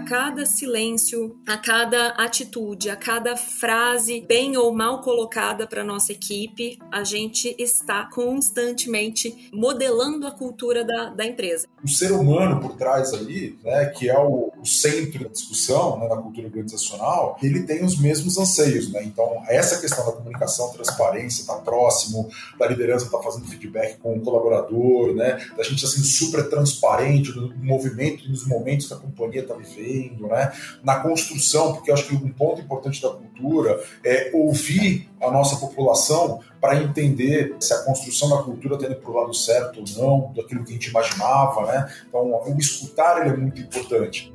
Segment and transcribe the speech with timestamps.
[0.00, 6.12] a cada silêncio, a cada atitude, a cada frase bem ou mal colocada para nossa
[6.12, 11.66] equipe, a gente está constantemente modelando a cultura da, da empresa.
[11.84, 16.08] O ser humano por trás ali, né, que é o, o centro da discussão né,
[16.08, 18.90] da cultura organizacional, ele tem os mesmos anseios.
[18.90, 19.04] Né?
[19.04, 24.20] Então, essa questão da comunicação, transparência, tá próximo, da liderança tá fazendo feedback com o
[24.20, 29.42] colaborador, né, da gente sendo super transparente no movimento e nos momentos que a companhia
[29.42, 29.89] está vivendo,
[30.20, 30.52] né,
[30.82, 35.56] na construção, porque eu acho que um ponto importante da cultura é ouvir a nossa
[35.56, 40.02] população para entender se a construção da cultura está indo para o lado certo ou
[40.02, 41.66] não, daquilo que a gente imaginava.
[41.66, 41.92] Né?
[42.08, 44.32] Então, o escutar ele é muito importante.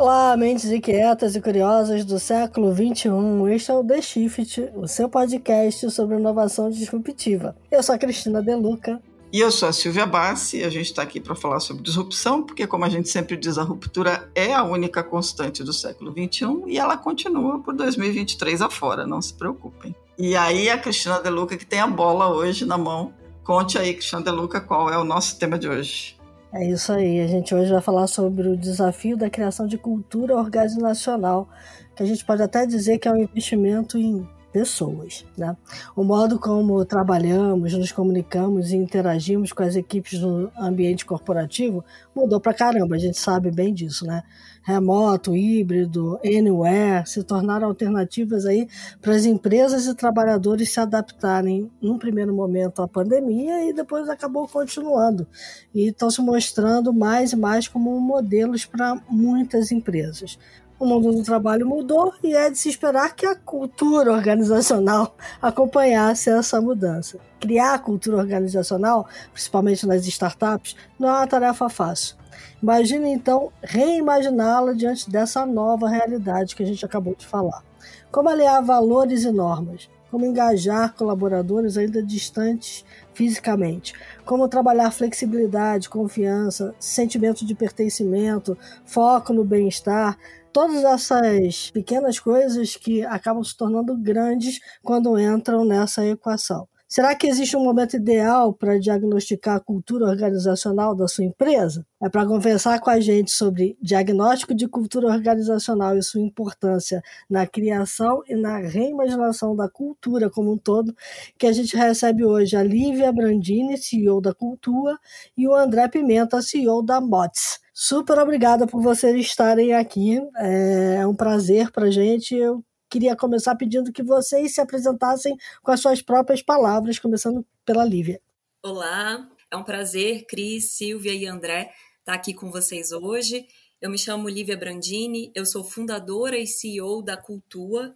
[0.00, 3.10] Olá, mentes inquietas e curiosas do século XXI.
[3.52, 7.56] Este é o The Shift, o seu podcast sobre inovação disruptiva.
[7.68, 9.02] Eu sou a Cristina Deluca.
[9.32, 12.64] E eu sou a Silvia Bassi, a gente está aqui para falar sobre disrupção, porque,
[12.64, 16.78] como a gente sempre diz, a ruptura é a única constante do século XXI e
[16.78, 19.96] ela continua por 2023 afora, não se preocupem.
[20.16, 23.12] E aí, a Cristina Deluca, que tem a bola hoje na mão,
[23.42, 26.17] conte aí, Cristina Deluca, qual é o nosso tema de hoje.
[26.52, 27.20] É isso aí.
[27.20, 31.48] A gente hoje vai falar sobre o desafio da criação de cultura organizacional,
[31.94, 34.26] que a gente pode até dizer que é um investimento em
[34.58, 35.24] pessoas.
[35.36, 35.56] Né?
[35.94, 41.84] O modo como trabalhamos, nos comunicamos e interagimos com as equipes no ambiente corporativo
[42.14, 44.24] mudou pra caramba, a gente sabe bem disso, né?
[44.62, 48.68] Remoto, híbrido, anywhere se tornaram alternativas aí
[49.00, 54.48] para as empresas e trabalhadores se adaptarem num primeiro momento à pandemia e depois acabou
[54.48, 55.26] continuando
[55.72, 60.36] e estão se mostrando mais e mais como modelos para muitas empresas
[60.78, 66.30] o mundo do trabalho mudou e é de se esperar que a cultura organizacional acompanhasse
[66.30, 67.18] essa mudança.
[67.40, 72.16] Criar a cultura organizacional, principalmente nas startups, não é uma tarefa fácil.
[72.62, 77.62] Imagine então reimaginá-la diante dessa nova realidade que a gente acabou de falar.
[78.10, 79.88] Como aliar valores e normas?
[80.10, 83.92] Como engajar colaboradores ainda distantes fisicamente?
[84.24, 90.16] Como trabalhar flexibilidade, confiança, sentimento de pertencimento, foco no bem-estar,
[90.52, 96.66] todas essas pequenas coisas que acabam se tornando grandes quando entram nessa equação.
[96.90, 101.86] Será que existe um momento ideal para diagnosticar a cultura organizacional da sua empresa?
[102.02, 107.46] É para conversar com a gente sobre diagnóstico de cultura organizacional e sua importância na
[107.46, 110.96] criação e na reimaginação da cultura como um todo,
[111.38, 114.98] que a gente recebe hoje a Lívia Brandini, CEO da Cultura,
[115.36, 117.60] e o André Pimenta, CEO da MOTS.
[117.74, 120.20] Super obrigada por vocês estarem aqui.
[120.36, 122.34] É um prazer para a gente.
[122.34, 127.84] Eu queria começar pedindo que vocês se apresentassem com as suas próprias palavras, começando pela
[127.84, 128.20] Lívia.
[128.62, 133.46] Olá, é um prazer, Cris, Silvia e André, estar aqui com vocês hoje.
[133.80, 137.94] Eu me chamo Lívia Brandini, eu sou fundadora e CEO da Cultua.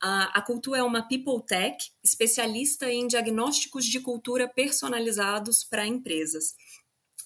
[0.00, 6.54] A, Cultua é uma people tech especialista em diagnósticos de cultura personalizados para empresas.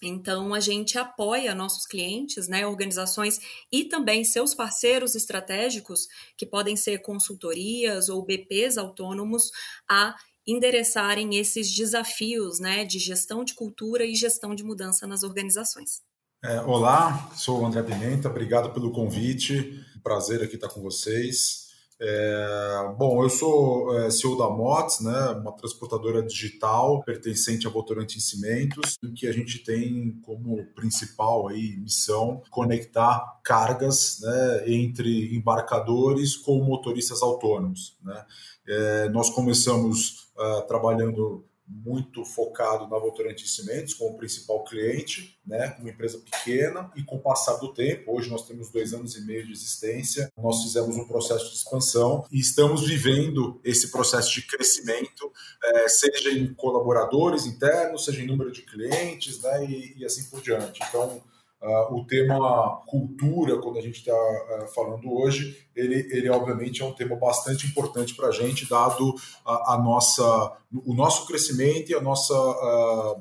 [0.02, 3.40] Então, a gente apoia nossos clientes, né, organizações
[3.70, 9.50] e também seus parceiros estratégicos, que podem ser consultorias ou BPs autônomos,
[9.88, 10.14] a
[10.46, 16.02] endereçarem esses desafios né, de gestão de cultura e gestão de mudança nas organizações.
[16.44, 21.65] É, olá, sou o André Pimenta, obrigado pelo convite, prazer aqui estar com vocês.
[21.98, 28.20] É, bom, eu sou é, CEO da MOTS, né, uma transportadora digital pertencente à Votorantim
[28.20, 36.36] Cimentos, em que a gente tem como principal aí, missão conectar cargas né, entre embarcadores
[36.36, 37.96] com motoristas autônomos.
[38.02, 38.26] Né.
[38.68, 45.90] É, nós começamos uh, trabalhando muito focado na Votorantim Cimentos como principal cliente, né, uma
[45.90, 49.44] empresa pequena e com o passar do tempo, hoje nós temos dois anos e meio
[49.44, 55.32] de existência, nós fizemos um processo de expansão e estamos vivendo esse processo de crescimento,
[55.64, 60.40] é, seja em colaboradores internos, seja em número de clientes, né, e, e assim por
[60.40, 60.80] diante.
[60.88, 61.22] Então,
[61.66, 66.80] Uh, o tema cultura, quando a gente está uh, é, falando hoje, ele, ele obviamente
[66.80, 69.12] é um tema bastante importante para a gente, dado
[69.44, 73.20] a, a, nossa, o nosso crescimento e a nossa uh,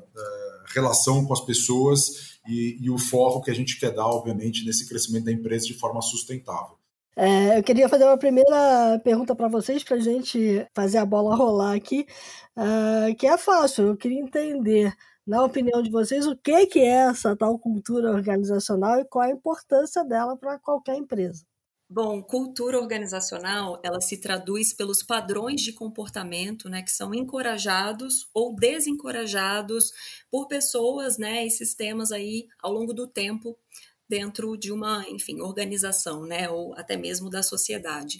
[0.72, 4.88] relação com as pessoas e, e, o foco que a gente quer dar, obviamente, nesse
[4.88, 6.76] crescimento da empresa de forma sustentável.
[7.16, 11.34] É, eu queria fazer uma primeira pergunta para vocês, para a gente fazer a bola
[11.34, 12.06] rolar aqui,
[13.18, 14.94] que é fácil, eu queria entender
[15.26, 20.04] na opinião de vocês, o que, é essa tal cultura organizacional e qual a importância
[20.04, 21.44] dela para qualquer empresa?
[21.88, 28.56] Bom, cultura organizacional, ela se traduz pelos padrões de comportamento, né, que são encorajados ou
[28.56, 29.92] desencorajados
[30.28, 33.56] por pessoas, né, e sistemas aí ao longo do tempo
[34.08, 38.18] dentro de uma, enfim, organização, né, ou até mesmo da sociedade.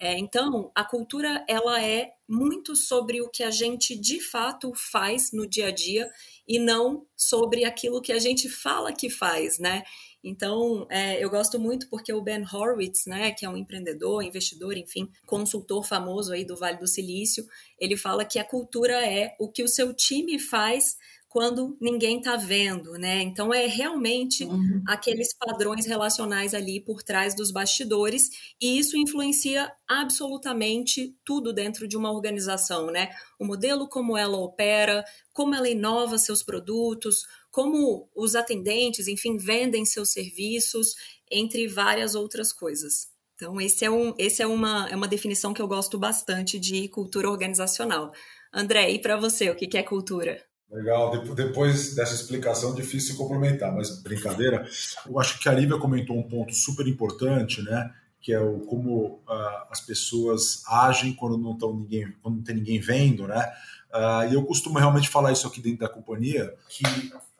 [0.00, 5.32] É, então, a cultura ela é muito sobre o que a gente de fato faz
[5.32, 6.08] no dia a dia
[6.46, 9.82] e não sobre aquilo que a gente fala que faz, né?
[10.22, 14.76] Então, é, eu gosto muito porque o Ben Horowitz, né, que é um empreendedor, investidor,
[14.76, 17.46] enfim, consultor famoso aí do Vale do Silício,
[17.78, 20.96] ele fala que a cultura é o que o seu time faz
[21.28, 23.20] quando ninguém está vendo, né?
[23.20, 24.82] Então é realmente uhum.
[24.86, 28.30] aqueles padrões relacionais ali por trás dos bastidores
[28.60, 33.10] e isso influencia absolutamente tudo dentro de uma organização, né?
[33.38, 39.84] O modelo como ela opera, como ela inova seus produtos, como os atendentes, enfim, vendem
[39.84, 40.94] seus serviços,
[41.30, 43.08] entre várias outras coisas.
[43.34, 46.88] Então esse é, um, esse é uma, é uma definição que eu gosto bastante de
[46.88, 48.12] cultura organizacional.
[48.52, 50.47] André, e para você, o que é cultura?
[50.70, 54.68] Legal, depois dessa explicação, difícil complementar, mas brincadeira.
[55.06, 57.90] Eu acho que a Lívia comentou um ponto super importante, né?
[58.20, 62.56] Que é o como uh, as pessoas agem quando não, tão ninguém, quando não tem
[62.56, 63.50] ninguém vendo, né?
[63.90, 66.84] Uh, e eu costumo realmente falar isso aqui dentro da companhia, que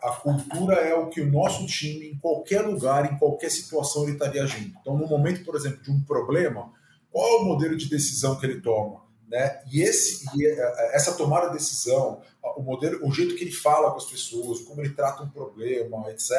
[0.00, 4.12] a cultura é o que o nosso time, em qualquer lugar, em qualquer situação, ele
[4.12, 4.74] estaria agindo.
[4.80, 6.72] Então, no momento, por exemplo, de um problema,
[7.10, 9.07] qual é o modelo de decisão que ele toma?
[9.28, 9.60] Né?
[9.70, 12.22] E, esse, e é, é, essa tomada de decisão,
[12.56, 16.10] o modelo, o jeito que ele fala com as pessoas, como ele trata um problema,
[16.10, 16.32] etc.,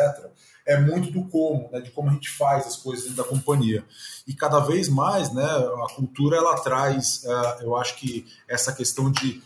[0.65, 1.81] é muito do como, né?
[1.81, 3.85] de como a gente faz as coisas dentro da companhia.
[4.27, 9.11] E cada vez mais, né, a cultura ela traz, é, eu acho que essa questão
[9.11, 9.41] de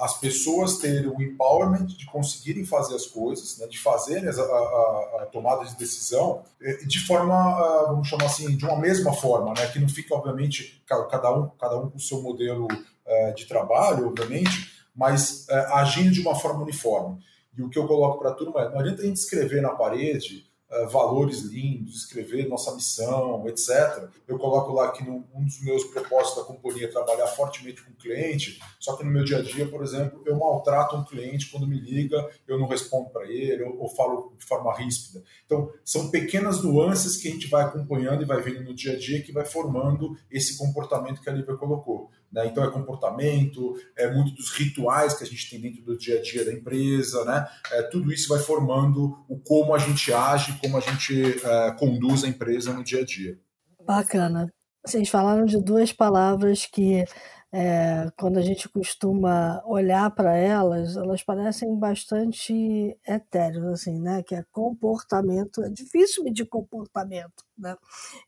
[0.00, 5.22] as pessoas terem o empowerment de conseguirem fazer as coisas, né, de fazerem a, a,
[5.22, 6.42] a, tomada de decisão
[6.86, 11.32] de forma, vamos chamar assim, de uma mesma forma, né, que não fica, obviamente, cada
[11.32, 16.20] um, cada um com o seu modelo uh, de trabalho, obviamente, mas uh, agindo de
[16.20, 17.18] uma forma uniforme.
[17.56, 19.70] E o que eu coloco para a turma é, não adianta a gente escrever na
[19.70, 24.08] parede uh, valores lindos, escrever nossa missão, etc.
[24.26, 27.96] Eu coloco lá que um dos meus propósitos da companhia é trabalhar fortemente com o
[27.96, 31.66] cliente, só que no meu dia a dia, por exemplo, eu maltrato um cliente quando
[31.66, 35.22] me liga, eu não respondo para ele, ou, ou falo de forma ríspida.
[35.44, 38.98] Então, são pequenas nuances que a gente vai acompanhando e vai vendo no dia a
[38.98, 42.10] dia que vai formando esse comportamento que a Lívia colocou.
[42.32, 42.46] Né?
[42.46, 46.22] Então é comportamento, é muito dos rituais que a gente tem dentro do dia a
[46.22, 47.46] dia da empresa, né?
[47.72, 52.24] É, tudo isso vai formando o como a gente age, como a gente é, conduz
[52.24, 53.38] a empresa no dia a dia.
[53.84, 54.52] Bacana.
[54.84, 57.04] Vocês falaram de duas palavras que
[57.52, 64.22] é, quando a gente costuma olhar para elas, elas parecem bastante etéreas, assim, né?
[64.22, 67.76] Que é comportamento, é difícil medir comportamento, né?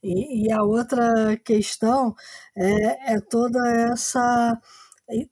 [0.02, 2.14] E, e a outra questão
[2.56, 3.58] é, é toda
[3.92, 4.58] essa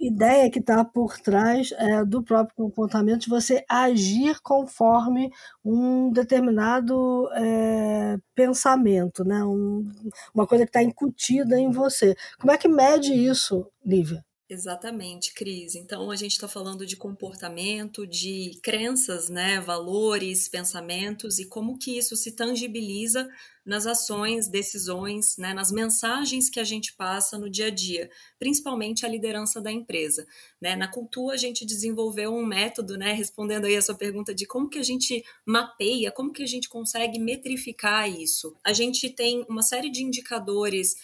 [0.00, 5.30] ideia que está por trás é, do próprio comportamento de você agir conforme
[5.64, 9.44] um determinado é, pensamento, né?
[9.44, 9.88] Um,
[10.34, 12.14] uma coisa que está incutida em você.
[12.38, 14.24] Como é que mede isso, Lívia?
[14.50, 15.74] Exatamente, Cris.
[15.74, 21.98] Então a gente está falando de comportamento, de crenças, né, valores, pensamentos e como que
[21.98, 23.28] isso se tangibiliza
[23.62, 29.04] nas ações, decisões, né, nas mensagens que a gente passa no dia a dia, principalmente
[29.04, 30.26] a liderança da empresa.
[30.58, 30.74] Né?
[30.74, 34.70] Na cultura a gente desenvolveu um método, né, respondendo aí a sua pergunta de como
[34.70, 38.56] que a gente mapeia, como que a gente consegue metrificar isso.
[38.64, 40.96] A gente tem uma série de indicadores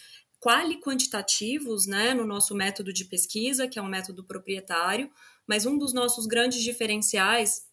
[0.45, 5.09] quali quantitativos, né, no nosso método de pesquisa, que é um método proprietário,
[5.47, 7.63] mas um dos nossos grandes diferenciais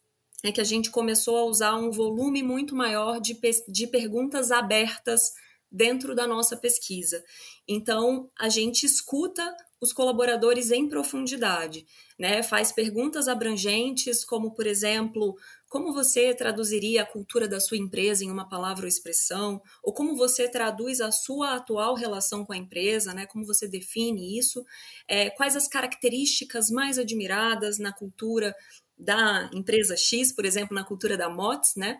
[0.42, 3.38] é que a gente começou a usar um volume muito maior de,
[3.68, 5.32] de perguntas abertas
[5.70, 7.22] dentro da nossa pesquisa.
[7.68, 11.84] Então, a gente escuta os colaboradores em profundidade,
[12.16, 12.40] né?
[12.40, 15.34] Faz perguntas abrangentes, como por exemplo,
[15.68, 19.60] como você traduziria a cultura da sua empresa em uma palavra ou expressão?
[19.82, 23.26] Ou como você traduz a sua atual relação com a empresa, né?
[23.26, 24.64] Como você define isso?
[25.08, 28.54] É, quais as características mais admiradas na cultura
[28.96, 31.98] da empresa X, por exemplo, na cultura da MOTS, né?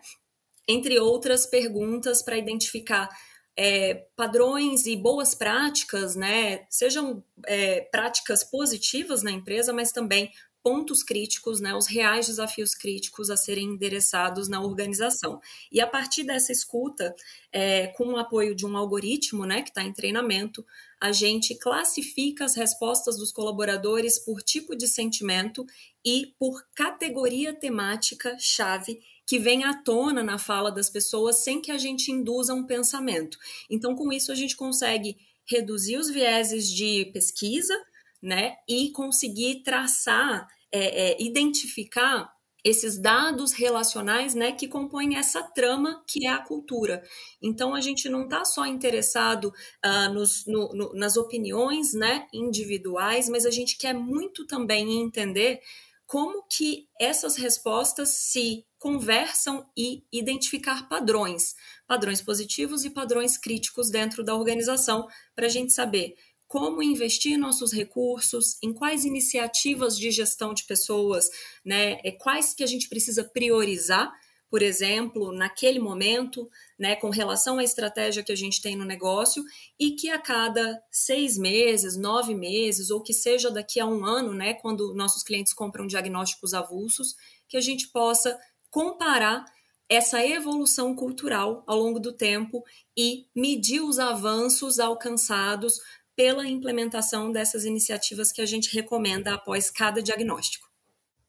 [0.65, 3.09] Entre outras perguntas para identificar
[3.57, 6.65] é, padrões e boas práticas, né?
[6.69, 10.31] Sejam é, práticas positivas na empresa, mas também
[10.63, 15.41] pontos críticos, né, os reais desafios críticos a serem endereçados na organização.
[15.69, 17.13] E a partir dessa escuta,
[17.51, 20.65] é, com o apoio de um algoritmo né, que está em treinamento,
[21.01, 25.65] a gente classifica as respostas dos colaboradores por tipo de sentimento
[26.03, 31.71] e por categoria temática chave que vem à tona na fala das pessoas sem que
[31.71, 33.37] a gente induza um pensamento.
[33.69, 37.73] Então, com isso, a gente consegue reduzir os vieses de pesquisa,
[38.21, 42.31] né, e conseguir traçar, é, é, identificar
[42.63, 47.03] esses dados relacionais, né, que compõem essa trama que é a cultura.
[47.41, 49.53] Então a gente não está só interessado
[49.85, 55.59] uh, nos, no, no, nas opiniões, né, individuais, mas a gente quer muito também entender
[56.07, 61.55] como que essas respostas se conversam e identificar padrões,
[61.87, 66.15] padrões positivos e padrões críticos dentro da organização, para a gente saber
[66.49, 71.29] como investir nossos recursos, em quais iniciativas de gestão de pessoas,
[71.63, 74.11] né, é, quais que a gente precisa priorizar,
[74.49, 79.41] por exemplo, naquele momento, né, com relação à estratégia que a gente tem no negócio,
[79.79, 84.33] e que a cada seis meses, nove meses, ou que seja daqui a um ano,
[84.33, 87.15] né, quando nossos clientes compram diagnósticos avulsos,
[87.47, 88.37] que a gente possa
[88.73, 89.45] comparar
[89.87, 92.63] essa evolução cultural ao longo do tempo
[92.97, 95.79] e medir os avanços alcançados
[96.15, 100.67] pela implementação dessas iniciativas que a gente recomenda após cada diagnóstico.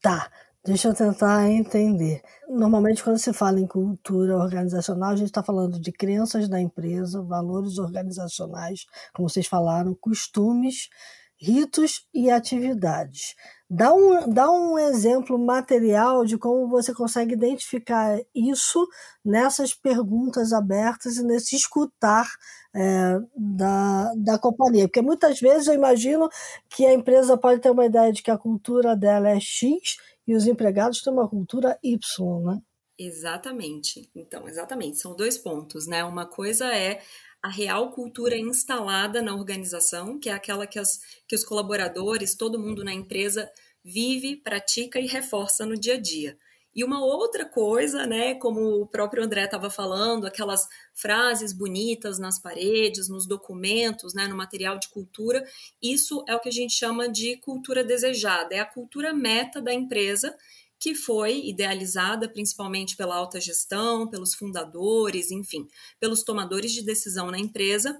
[0.00, 0.30] Tá,
[0.64, 2.22] deixa eu tentar entender.
[2.48, 7.22] Normalmente, quando se fala em cultura organizacional, a gente está falando de crenças da empresa,
[7.22, 10.88] valores organizacionais, como vocês falaram, costumes,
[11.44, 13.34] ritos e atividades.
[13.68, 18.86] Dá um, dá um exemplo material de como você consegue identificar isso
[19.24, 22.26] nessas perguntas abertas e nesse escutar
[22.74, 24.86] é, da, da companhia.
[24.86, 26.28] Porque muitas vezes eu imagino
[26.70, 29.96] que a empresa pode ter uma ideia de que a cultura dela é X
[30.26, 31.98] e os empregados têm uma cultura Y,
[32.44, 32.60] né?
[32.98, 34.08] Exatamente.
[34.14, 34.98] Então, exatamente.
[34.98, 36.04] São dois pontos, né?
[36.04, 37.00] Uma coisa é
[37.44, 40.98] a real cultura instalada na organização, que é aquela que, as,
[41.28, 43.50] que os colaboradores, todo mundo na empresa
[43.84, 46.38] vive, pratica e reforça no dia a dia.
[46.74, 52.38] E uma outra coisa, né, como o próprio André estava falando, aquelas frases bonitas nas
[52.38, 55.44] paredes, nos documentos, né, no material de cultura,
[55.82, 59.72] isso é o que a gente chama de cultura desejada, é a cultura meta da
[59.72, 60.34] empresa
[60.84, 65.66] que foi idealizada principalmente pela alta gestão, pelos fundadores, enfim,
[65.98, 67.98] pelos tomadores de decisão na empresa.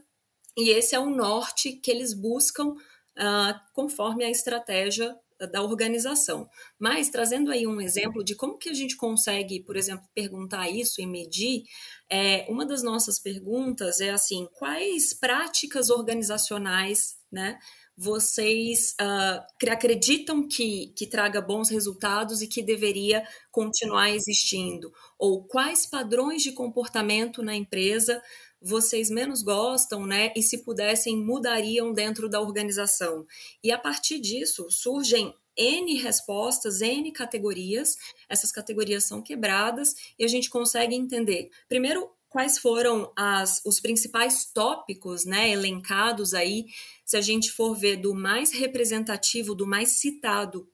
[0.54, 5.18] E esse é o norte que eles buscam uh, conforme a estratégia
[5.50, 6.46] da organização.
[6.78, 11.00] Mas trazendo aí um exemplo de como que a gente consegue, por exemplo, perguntar isso
[11.00, 11.62] e medir,
[12.10, 17.58] é, uma das nossas perguntas é assim: quais práticas organizacionais, né?
[17.96, 24.92] Vocês uh, acreditam que, que traga bons resultados e que deveria continuar existindo?
[25.18, 28.22] Ou quais padrões de comportamento na empresa
[28.60, 30.32] vocês menos gostam, né?
[30.34, 33.26] E se pudessem, mudariam dentro da organização?
[33.62, 37.96] E a partir disso surgem N respostas, N categorias,
[38.28, 41.50] essas categorias são quebradas e a gente consegue entender.
[41.68, 46.66] Primeiro, quais foram as, os principais tópicos né, elencados aí,
[47.04, 50.68] se a gente for ver do mais representativo, do mais citado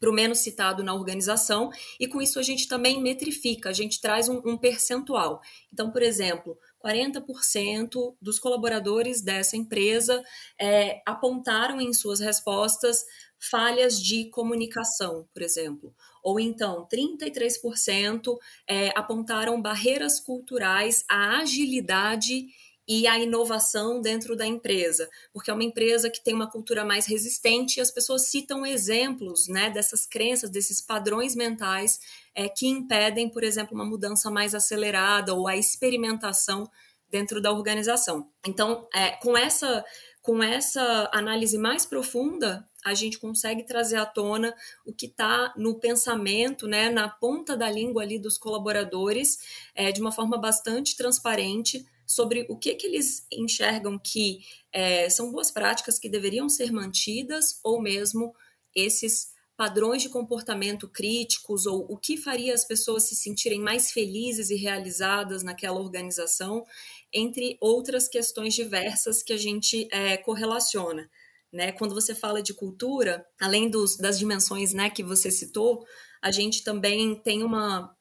[0.00, 4.00] para o menos citado na organização, e com isso a gente também metrifica, a gente
[4.00, 5.40] traz um, um percentual.
[5.72, 10.22] Então, por exemplo, 40% dos colaboradores dessa empresa
[10.58, 13.04] é, apontaram em suas respostas
[13.38, 15.94] falhas de comunicação, por exemplo.
[16.22, 22.46] Ou então, 33% é, apontaram barreiras culturais à agilidade
[22.88, 27.04] e à inovação dentro da empresa, porque é uma empresa que tem uma cultura mais
[27.06, 31.98] resistente e as pessoas citam exemplos né, dessas crenças, desses padrões mentais
[32.34, 36.70] é, que impedem, por exemplo, uma mudança mais acelerada ou a experimentação
[37.10, 38.28] dentro da organização.
[38.46, 39.84] Então, é, com essa
[40.26, 44.52] com essa análise mais profunda, a gente consegue trazer à tona
[44.84, 49.38] o que está no pensamento, né, na ponta da língua ali dos colaboradores,
[49.72, 54.40] é, de uma forma bastante transparente sobre o que, que eles enxergam que
[54.72, 58.34] é, são boas práticas que deveriam ser mantidas ou mesmo
[58.74, 64.50] esses padrões de comportamento críticos ou o que faria as pessoas se sentirem mais felizes
[64.50, 66.64] e realizadas naquela organização,
[67.12, 71.08] entre outras questões diversas que a gente é, correlaciona.
[71.52, 71.72] Né?
[71.72, 75.84] Quando você fala de cultura, além dos, das dimensões né, que você citou,
[76.20, 77.96] a gente também tem uma,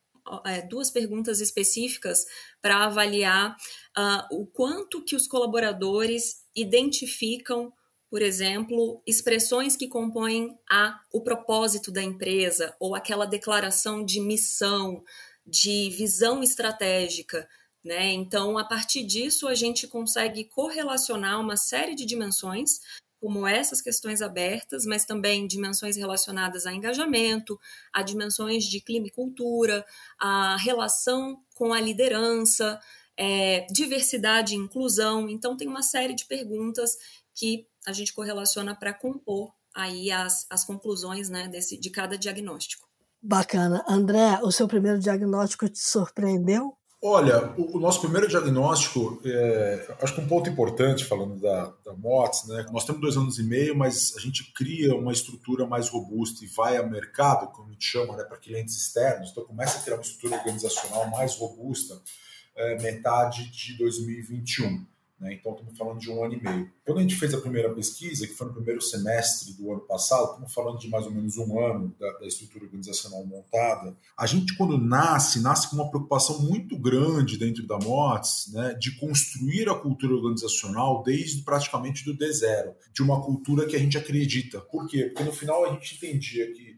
[0.46, 2.26] é, duas perguntas específicas
[2.62, 3.56] para avaliar
[3.98, 7.72] uh, o quanto que os colaboradores identificam,
[8.10, 15.04] por exemplo, expressões que compõem a, o propósito da empresa ou aquela declaração de missão,
[15.46, 17.48] de visão estratégica.
[17.86, 18.14] Né?
[18.14, 22.80] Então, a partir disso, a gente consegue correlacionar uma série de dimensões
[23.22, 27.60] como essas questões abertas, mas também dimensões relacionadas a engajamento,
[27.94, 29.86] a dimensões de clima e cultura,
[30.20, 32.80] a relação com a liderança,
[33.16, 35.30] é, diversidade e inclusão.
[35.30, 36.98] Então, tem uma série de perguntas
[37.36, 42.88] que a gente correlaciona para compor aí as, as conclusões né, desse, de cada diagnóstico.
[43.22, 43.84] Bacana.
[43.88, 46.78] André, o seu primeiro diagnóstico te surpreendeu?
[47.08, 52.48] Olha, o, nosso primeiro diagnóstico, é, acho que um ponto importante, falando da, da MOTS,
[52.48, 52.66] né?
[52.72, 56.48] Nós temos dois anos e meio, mas a gente cria uma estrutura mais robusta e
[56.48, 59.30] vai ao mercado, como a gente chama, né, para clientes externos.
[59.30, 62.02] Então, começa a criar uma estrutura organizacional mais robusta
[62.56, 64.84] é, metade de 2021.
[65.20, 65.34] Né?
[65.34, 66.72] Então, estamos falando de um ano e meio.
[66.86, 70.32] Quando a gente fez a primeira pesquisa, que foi no primeiro semestre do ano passado,
[70.32, 73.96] estamos falando de mais ou menos um ano da, da, estrutura organizacional montada.
[74.18, 78.98] A gente, quando nasce, nasce com uma preocupação muito grande dentro da MOTS né, de
[79.00, 84.60] construir a cultura organizacional desde praticamente do D0, de uma cultura que a gente acredita.
[84.60, 85.06] Por quê?
[85.06, 86.76] Porque no final a gente entendia que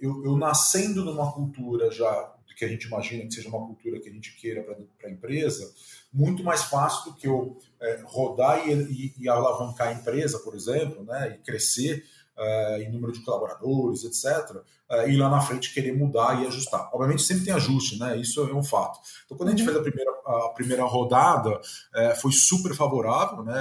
[0.00, 4.10] eu, eu nascendo numa cultura já que a gente imagina que seja uma cultura que
[4.10, 5.72] a gente queira para a empresa,
[6.12, 10.54] muito mais fácil do que eu é, rodar e, e, e, alavancar a empresa, por
[10.54, 12.04] exemplo, né, e crescer
[12.36, 16.90] uh, em número de colaboradores, etc., uh, e lá na frente querer mudar e ajustar.
[16.92, 18.16] Obviamente sempre tem ajuste, né?
[18.16, 18.98] Isso é um fato.
[19.24, 19.66] Então, quando a gente uhum.
[19.66, 23.60] fez a primeira, a primeira rodada, uh, foi super favorável, né?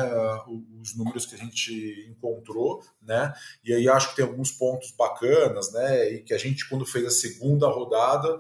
[0.82, 3.34] os números que a gente encontrou, né?
[3.64, 6.14] E aí acho que tem alguns pontos bacanas, né?
[6.14, 8.40] E que a gente, quando fez a segunda rodada,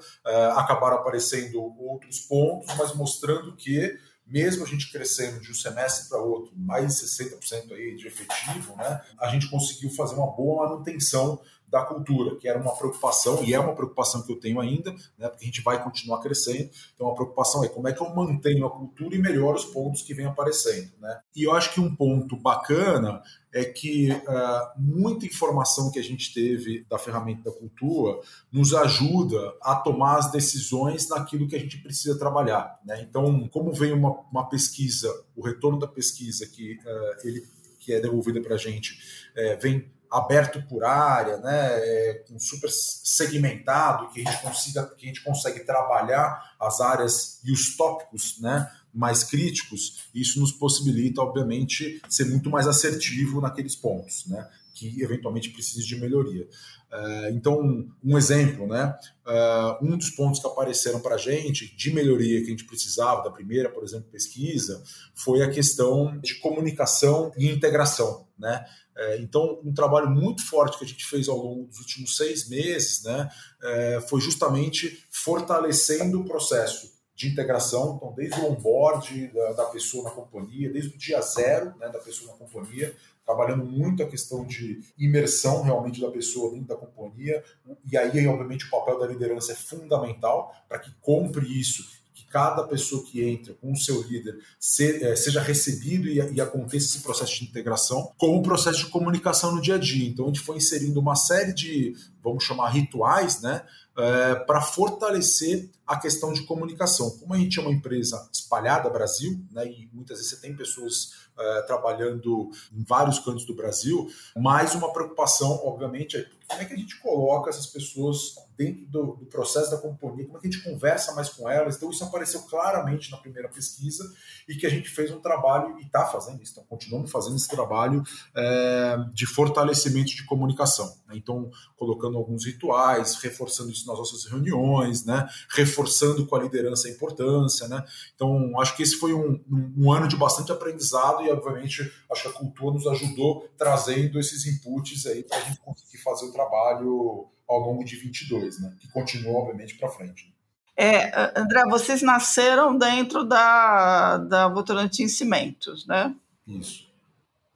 [0.55, 3.97] acabaram aparecendo outros pontos, mas mostrando que
[4.29, 8.75] mesmo a gente crescendo de um semestre para outro, mais de 60% aí de efetivo,
[8.77, 13.53] né, a gente conseguiu fazer uma boa manutenção da cultura, que era uma preocupação, e
[13.53, 16.69] é uma preocupação que eu tenho ainda, né, porque a gente vai continuar crescendo.
[16.95, 20.01] Então, a preocupação é como é que eu mantenho a cultura e melhoro os pontos
[20.01, 20.91] que vêm aparecendo.
[20.99, 21.19] Né?
[21.35, 23.21] E eu acho que um ponto bacana
[23.53, 28.19] é que uh, muita informação que a gente teve da ferramenta da cultura
[28.51, 32.79] nos ajuda a tomar as decisões naquilo que a gente precisa trabalhar.
[32.85, 33.05] Né?
[33.09, 37.43] Então, como vem uma, uma pesquisa, o retorno da pesquisa que, uh, ele,
[37.79, 38.93] que é devolvida para a gente,
[39.35, 45.05] uh, vem aberto por área, né, é, com super segmentado, que a gente consiga, que
[45.05, 50.09] a gente consegue trabalhar as áreas e os tópicos, né, mais críticos.
[50.13, 55.95] Isso nos possibilita, obviamente, ser muito mais assertivo naqueles pontos, né, que eventualmente precisem de
[55.95, 56.47] melhoria.
[56.91, 58.97] Uh, então, um exemplo, né?
[59.23, 63.23] Uh, um dos pontos que apareceram para a gente de melhoria que a gente precisava,
[63.23, 64.81] da primeira, por exemplo, pesquisa,
[65.13, 68.65] foi a questão de comunicação e integração, né?
[68.99, 72.49] É, então, um trabalho muito forte que a gente fez ao longo dos últimos seis
[72.49, 73.31] meses né,
[73.63, 80.03] é, foi justamente fortalecendo o processo de integração, então, desde o onboard da, da pessoa
[80.03, 82.93] na companhia, desde o dia zero né, da pessoa na companhia,
[83.25, 87.41] trabalhando muito a questão de imersão realmente da pessoa dentro da companhia,
[87.89, 91.98] e aí, obviamente, o papel da liderança é fundamental para que compre isso
[92.29, 94.37] cada pessoa que entra com o seu líder
[94.79, 99.55] é, seja recebido e, e aconteça esse processo de integração, como um processo de comunicação
[99.55, 100.07] no dia a dia.
[100.07, 101.95] Então, a gente foi inserindo uma série de,
[102.29, 103.65] vamos chamar, rituais, né?
[103.97, 107.09] É, para fortalecer a questão de comunicação.
[107.17, 111.27] Como a gente é uma empresa espalhada Brasil, né, e muitas vezes você tem pessoas
[111.39, 116.73] é, trabalhando em vários cantos do Brasil, mais uma preocupação, obviamente, é como é que
[116.73, 120.51] a gente coloca essas pessoas dentro do, do, processo da companhia, como é que a
[120.51, 121.77] gente conversa mais com elas.
[121.77, 124.03] Então, isso apareceu claramente na primeira pesquisa
[124.47, 127.47] e que a gente fez um trabalho, e está fazendo isso, então continuamos fazendo esse
[127.47, 128.03] trabalho
[128.35, 130.93] é, de fortalecimento de comunicação.
[131.07, 131.15] Né?
[131.15, 135.27] Então, colocando alguns rituais, reforçando isso nas nossas reuniões, né?
[135.49, 137.67] reforçando com a liderança a importância.
[137.67, 137.83] Né?
[138.15, 142.21] Então, acho que esse foi um, um, um ano de bastante aprendizado e, obviamente, acho
[142.23, 146.31] que a cultura nos ajudou trazendo esses inputs aí para a gente conseguir fazer o
[146.31, 148.75] trabalho ao longo de 22, né?
[148.79, 150.33] Que continua, obviamente, para frente.
[150.77, 156.15] É, André, vocês nasceram dentro da, da Votorantim Cimentos, né?
[156.47, 156.87] Isso.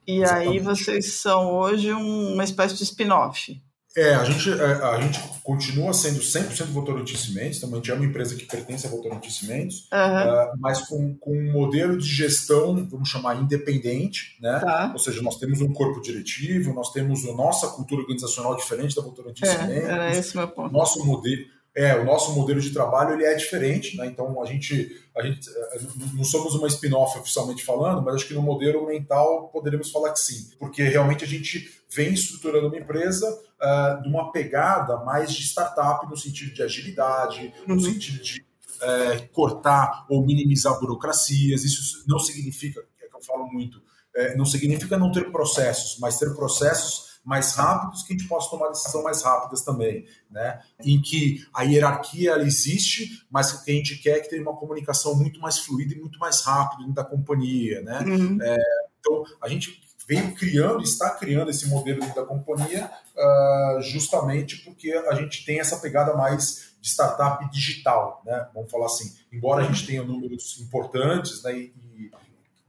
[0.05, 0.49] E Exatamente.
[0.49, 3.61] aí vocês são hoje uma espécie de spin-off.
[3.95, 7.93] É, a gente, é, a gente continua sendo 100% Votorantim Cimentos, então a gente é
[7.93, 9.99] uma empresa que pertence a Votorantim Cimentos, uhum.
[9.99, 14.59] uh, mas com, com um modelo de gestão, vamos chamar, independente, né?
[14.59, 14.89] Tá.
[14.93, 19.03] Ou seja, nós temos um corpo diretivo, nós temos a nossa cultura organizacional diferente da
[19.03, 19.89] Votorantim é, Cimentos.
[19.89, 20.73] Era esse meu ponto.
[20.73, 24.05] Nosso modelo, é, o nosso modelo de trabalho ele é diferente, né?
[24.05, 25.81] Então a gente, a gente eh,
[26.13, 30.19] não somos uma spin-off oficialmente falando, mas acho que no modelo mental poderíamos falar que
[30.19, 35.43] sim, porque realmente a gente vem estruturando uma empresa uh, de uma pegada mais de
[35.43, 37.75] startup no sentido de agilidade, uhum.
[37.75, 41.63] no sentido de uh, cortar ou minimizar burocracias.
[41.63, 43.81] Isso não significa, é que eu falo muito,
[44.15, 48.49] é, não significa não ter processos, mas ter processos mais rápidos que a gente possa
[48.49, 50.61] tomar decisão mais rápidas também, né?
[50.83, 54.41] Em que a hierarquia ela existe, mas o que a gente quer é que tenha
[54.41, 57.99] uma comunicação muito mais fluida e muito mais rápida dentro da companhia, né?
[58.01, 58.37] Uhum.
[58.41, 58.57] É,
[58.99, 64.91] então a gente veio criando, está criando esse modelo dentro da companhia uh, justamente porque
[64.91, 68.49] a gente tem essa pegada mais de startup digital, né?
[68.53, 71.57] Vamos falar assim, embora a gente tenha números importantes, né?
[71.57, 71.73] E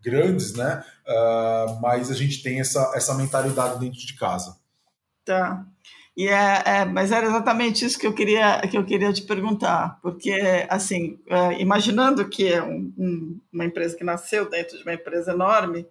[0.05, 0.85] grandes, né?
[1.07, 4.57] Uh, mas a gente tem essa, essa mentalidade dentro de casa.
[5.25, 5.65] Tá.
[6.17, 9.99] E é, é, mas era exatamente isso que eu queria que eu queria te perguntar,
[10.01, 10.33] porque
[10.69, 15.33] assim, é, imaginando que é um, um, uma empresa que nasceu dentro de uma empresa
[15.33, 15.85] enorme,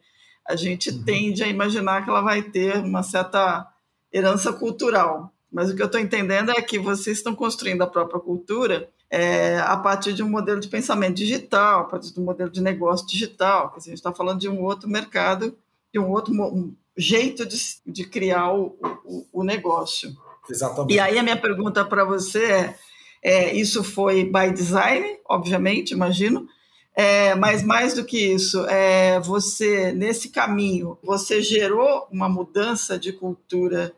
[0.48, 1.04] a gente uhum.
[1.04, 3.68] tende a imaginar que ela vai ter uma certa
[4.14, 5.34] herança cultural.
[5.52, 9.60] Mas o que eu estou entendendo é que vocês estão construindo a própria cultura é,
[9.60, 13.06] a partir de um modelo de pensamento digital, a partir de um modelo de negócio
[13.06, 13.72] digital.
[13.78, 15.56] a gente está falando de um outro mercado,
[15.94, 20.18] de um outro um jeito de, de criar o, o, o, negócio.
[20.50, 20.96] Exatamente.
[20.96, 22.76] E aí a minha pergunta para você é,
[23.22, 26.48] é, isso foi by design, obviamente, imagino,
[26.96, 33.14] é, mas mais do que isso, é, você nesse caminho, você gerou uma mudança de
[33.14, 33.94] cultura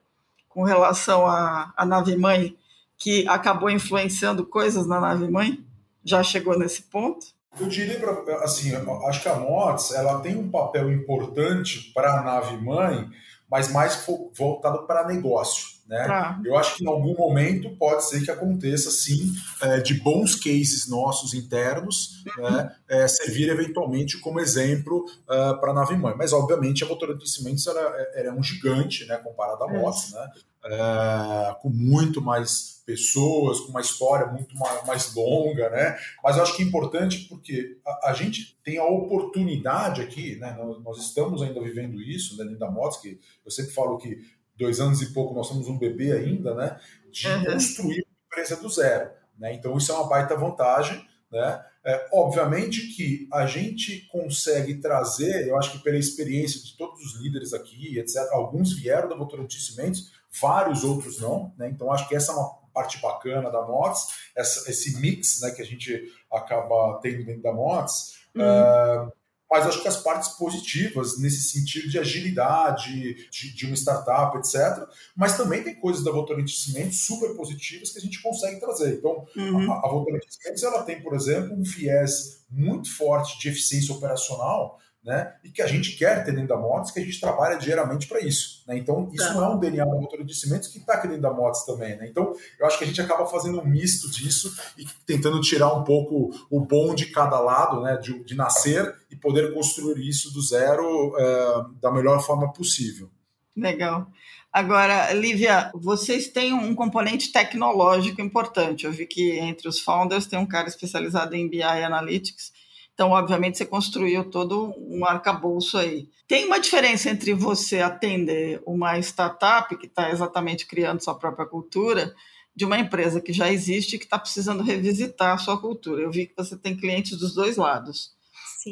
[0.50, 2.58] com relação à, à nave mãe
[3.06, 5.64] que acabou influenciando coisas na nave mãe?
[6.04, 7.28] Já chegou nesse ponto?
[7.62, 8.74] Eu diria, pra, assim,
[9.08, 13.08] acho que a MOTS ela tem um papel importante para a nave mãe,
[13.48, 14.04] mas mais
[14.36, 15.76] voltado para negócio.
[15.88, 16.04] Né?
[16.08, 16.42] Tá.
[16.44, 20.90] Eu acho que em algum momento pode ser que aconteça, sim, é, de bons cases
[20.90, 26.16] nossos internos né, é, servir eventualmente como exemplo é, para a nave mãe.
[26.18, 30.28] Mas, obviamente, a Votorantim de Cimentos era, era um gigante né, comparado à MOTS, né?
[30.66, 35.98] É, com muito mais pessoas, com uma história muito mais longa, né?
[36.24, 40.56] Mas eu acho que é importante porque a, a gente tem a oportunidade aqui, né?
[40.58, 44.20] Nós, nós estamos ainda vivendo isso, né, dentro da Motos, que eu sempre falo que
[44.58, 46.80] dois anos e pouco nós somos um bebê ainda, né?
[47.12, 47.46] De uhum.
[47.46, 49.54] construir uma empresa do zero, né?
[49.54, 51.64] Então isso é uma baita vantagem, né?
[51.88, 57.22] É, obviamente que a gente consegue trazer, eu acho que pela experiência de todos os
[57.22, 61.70] líderes aqui, etc., alguns vieram da Votorantim Cimentos, vários outros não, né?
[61.70, 65.62] Então acho que essa é uma parte bacana da MOTS, essa, esse mix né, que
[65.62, 68.16] a gente acaba tendo dentro da MOTS.
[68.36, 68.42] Uhum.
[68.42, 69.12] Uh,
[69.50, 74.86] mas acho que as partes positivas nesse sentido de agilidade, de, de uma startup, etc.
[75.16, 78.96] Mas também tem coisas da Votorantim Cimentos super positivas que a gente consegue trazer.
[78.96, 79.72] Então, uhum.
[79.72, 84.80] a, a Votorantim Cimentos ela tem, por exemplo, um viés muito forte de eficiência operacional
[85.06, 85.36] né?
[85.44, 88.20] E que a gente quer ter dentro da Motos, que a gente trabalha diariamente para
[88.20, 88.64] isso.
[88.68, 88.76] Né?
[88.80, 89.36] Então, isso tá.
[89.36, 91.96] não é um DNA da motor de cimentos que está aqui dentro da Motos também.
[91.96, 92.08] Né?
[92.10, 95.84] Então, eu acho que a gente acaba fazendo um misto disso e tentando tirar um
[95.84, 97.98] pouco o bom de cada lado, né?
[97.98, 103.08] de, de nascer e poder construir isso do zero é, da melhor forma possível.
[103.56, 104.08] Legal.
[104.52, 108.86] Agora, Lívia, vocês têm um componente tecnológico importante.
[108.86, 112.52] Eu vi que entre os founders tem um cara especializado em BI Analytics
[112.96, 116.08] então, obviamente, você construiu todo um arcabouço aí.
[116.26, 122.16] Tem uma diferença entre você atender uma startup que está exatamente criando sua própria cultura
[122.56, 126.02] de uma empresa que já existe e que está precisando revisitar a sua cultura.
[126.02, 128.16] Eu vi que você tem clientes dos dois lados.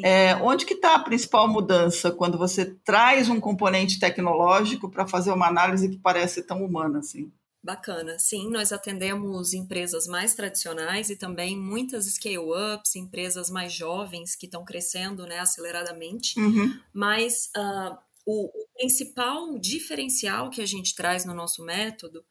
[0.02, 5.32] É, onde que está a principal mudança quando você traz um componente tecnológico para fazer
[5.32, 7.30] uma análise que parece tão humana assim?
[7.64, 8.18] Bacana.
[8.18, 14.62] Sim, nós atendemos empresas mais tradicionais e também muitas scale-ups, empresas mais jovens que estão
[14.66, 16.38] crescendo né, aceleradamente.
[16.38, 16.78] Uhum.
[16.92, 17.96] Mas uh,
[18.26, 22.22] o, o principal diferencial que a gente traz no nosso método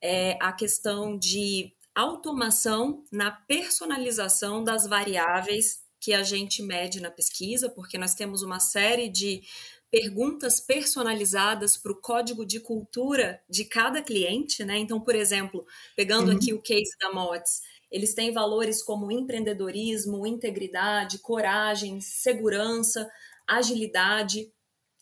[0.00, 7.68] é a questão de automação na personalização das variáveis que a gente mede na pesquisa,
[7.68, 9.42] porque nós temos uma série de
[9.90, 14.78] perguntas personalizadas para o código de cultura de cada cliente, né?
[14.78, 16.36] Então, por exemplo, pegando uhum.
[16.36, 23.08] aqui o case da Mots, eles têm valores como empreendedorismo, integridade, coragem, segurança,
[23.46, 24.52] agilidade.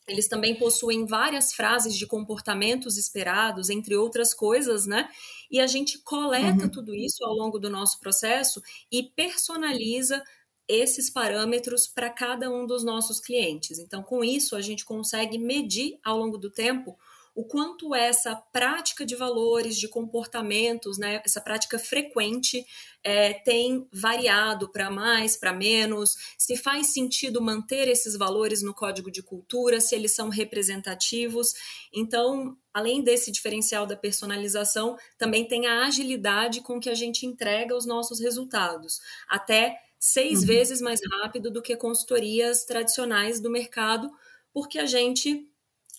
[0.07, 5.09] Eles também possuem várias frases de comportamentos esperados, entre outras coisas, né?
[5.51, 6.70] E a gente coleta uhum.
[6.70, 10.22] tudo isso ao longo do nosso processo e personaliza
[10.68, 13.79] esses parâmetros para cada um dos nossos clientes.
[13.79, 16.96] Então, com isso, a gente consegue medir ao longo do tempo
[17.37, 22.64] o quanto essa prática de valores, de comportamentos, né, essa prática frequente
[23.05, 29.11] é, tem variado para mais, para menos, se faz sentido manter esses valores no código
[29.11, 31.52] de cultura, se eles são representativos.
[31.92, 37.76] Então, além desse diferencial da personalização, também tem a agilidade com que a gente entrega
[37.76, 38.98] os nossos resultados.
[39.29, 40.47] Até seis uhum.
[40.47, 44.11] vezes mais rápido do que consultorias tradicionais do mercado,
[44.53, 45.49] porque a gente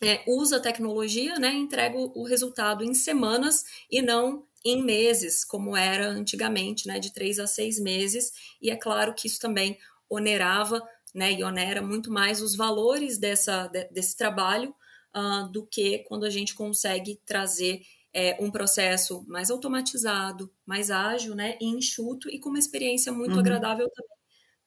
[0.02, 5.76] é, usa a tecnologia, né, entrega o, resultado em semanas e não em meses, como
[5.76, 8.32] era antigamente, né, de três a seis meses.
[8.62, 9.78] E é claro que isso também
[10.10, 10.82] onerava,
[11.13, 14.74] né, e onera muito mais os valores dessa, de, desse trabalho
[15.15, 17.82] uh, do que quando a gente consegue trazer
[18.13, 23.34] é, um processo mais automatizado, mais ágil, né, e enxuto e com uma experiência muito
[23.34, 23.39] uhum.
[23.39, 24.17] agradável também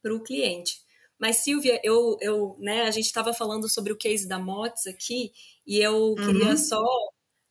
[0.03, 0.79] para o cliente.
[1.19, 5.33] Mas, Silvia, eu, eu, né, a gente estava falando sobre o case da Mots aqui,
[5.67, 6.15] e eu uhum.
[6.15, 6.83] queria só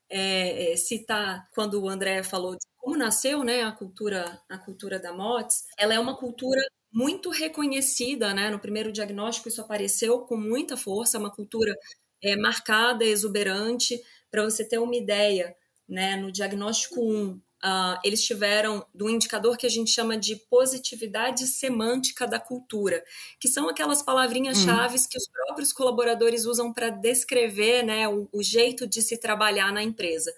[0.10, 5.00] é, é, citar quando o André falou de como nasceu né, a cultura, a cultura
[5.00, 5.66] da Mots.
[5.78, 8.50] Ela é uma cultura muito reconhecida, né?
[8.50, 11.76] No primeiro diagnóstico isso apareceu com muita força, uma cultura
[12.24, 14.02] é, marcada, exuberante.
[14.32, 15.56] Para você ter uma ideia,
[15.90, 21.46] né, no diagnóstico 1, Uh, eles tiveram do indicador que a gente chama de positividade
[21.46, 23.04] semântica da cultura,
[23.38, 25.06] que são aquelas palavrinhas-chave hum.
[25.10, 29.84] que os próprios colaboradores usam para descrever né, o, o, jeito de se trabalhar na
[29.84, 30.34] empresa.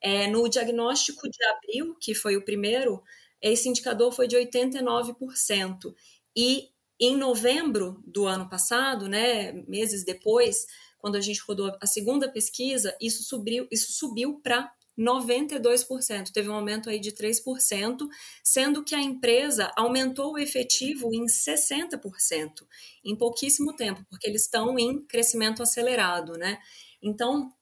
[0.00, 3.00] É, no diagnóstico de abril, que foi o primeiro,
[3.40, 5.94] esse indicador foi de 89%.
[6.36, 10.66] E em novembro do ano passado, né, meses depois,
[10.98, 16.54] quando a gente rodou a segunda pesquisa, isso subiu, isso subiu para 92%, teve um
[16.54, 18.06] aumento aí de 3%,
[18.42, 22.66] sendo que a empresa aumentou o efetivo em 60%
[23.04, 26.58] em pouquíssimo tempo, porque eles estão em crescimento acelerado, né?
[27.02, 27.52] Então,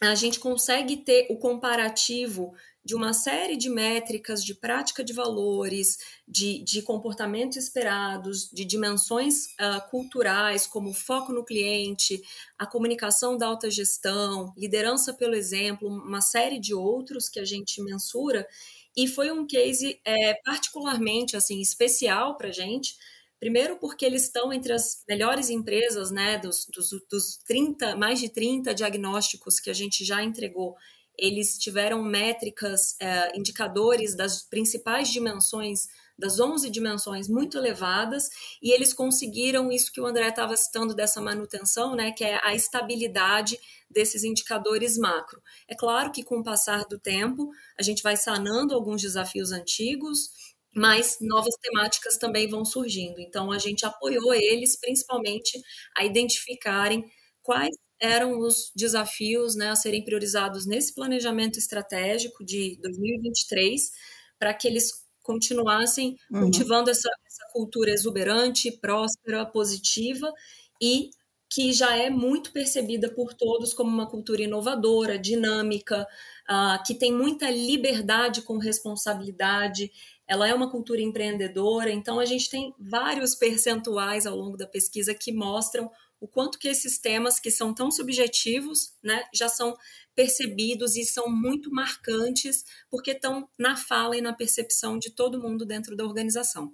[0.00, 2.54] a gente consegue ter o comparativo
[2.86, 9.46] de uma série de métricas de prática de valores, de, de comportamentos esperados, de dimensões
[9.60, 12.22] uh, culturais, como foco no cliente,
[12.56, 17.82] a comunicação da alta gestão, liderança pelo exemplo, uma série de outros que a gente
[17.82, 18.46] mensura.
[18.96, 22.94] E foi um case é, particularmente assim especial para a gente,
[23.38, 28.30] Primeiro, porque eles estão entre as melhores empresas, né, dos, dos, dos 30, mais de
[28.30, 30.74] 30 diagnósticos que a gente já entregou
[31.18, 35.86] eles tiveram métricas, é, indicadores das principais dimensões,
[36.18, 38.28] das 11 dimensões muito elevadas,
[38.62, 42.54] e eles conseguiram isso que o André estava citando dessa manutenção, né, que é a
[42.54, 43.58] estabilidade
[43.90, 45.42] desses indicadores macro.
[45.68, 50.30] É claro que com o passar do tempo, a gente vai sanando alguns desafios antigos,
[50.74, 53.18] mas novas temáticas também vão surgindo.
[53.18, 55.58] Então, a gente apoiou eles, principalmente,
[55.96, 57.04] a identificarem
[57.42, 63.90] quais eram os desafios né, a serem priorizados nesse planejamento estratégico de 2023
[64.38, 66.42] para que eles continuassem uhum.
[66.42, 70.32] cultivando essa, essa, cultura exuberante, próspera, positiva
[70.80, 71.10] e
[71.48, 76.06] que já é muito percebida por todos como uma cultura inovadora, dinâmica,
[76.50, 79.90] uh, que tem muita liberdade com responsabilidade.
[80.28, 85.14] Ela é uma cultura empreendedora, então a gente tem vários percentuais ao longo da pesquisa
[85.14, 89.76] que mostram o quanto que esses temas que são tão subjetivos, né, já são
[90.14, 95.66] percebidos e são muito marcantes porque estão na fala e na percepção de todo mundo
[95.66, 96.72] dentro da organização.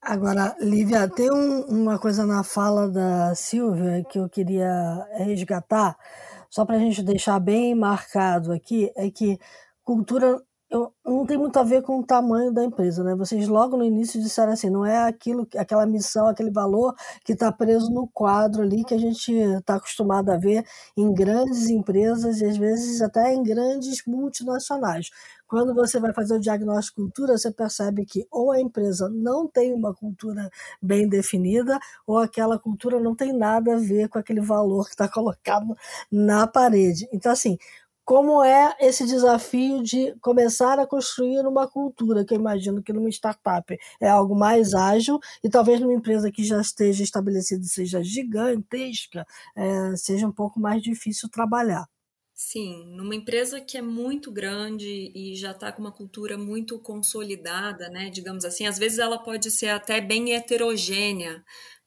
[0.00, 4.70] Agora, Lívia, tem um, uma coisa na fala da Silvia que eu queria
[5.16, 5.96] resgatar,
[6.50, 9.38] só para a gente deixar bem marcado aqui, é que
[9.82, 10.40] cultura
[11.04, 13.14] não tem muito a ver com o tamanho da empresa, né?
[13.14, 17.52] Vocês logo no início disseram assim, não é aquilo, aquela missão, aquele valor que está
[17.52, 20.64] preso no quadro ali que a gente está acostumado a ver
[20.96, 25.10] em grandes empresas e às vezes até em grandes multinacionais.
[25.46, 29.46] Quando você vai fazer o diagnóstico de cultura, você percebe que ou a empresa não
[29.46, 30.50] tem uma cultura
[30.82, 35.06] bem definida, ou aquela cultura não tem nada a ver com aquele valor que está
[35.12, 35.76] colocado
[36.10, 37.08] na parede.
[37.12, 37.56] Então, assim,
[38.04, 43.08] como é esse desafio de começar a construir uma cultura, que eu imagino que numa
[43.08, 49.26] startup é algo mais ágil e talvez numa empresa que já esteja estabelecida, seja gigantesca,
[49.56, 51.86] é, seja um pouco mais difícil trabalhar.
[52.36, 57.88] Sim, numa empresa que é muito grande e já está com uma cultura muito consolidada,
[57.88, 61.44] né, digamos assim, às vezes ela pode ser até bem heterogênea,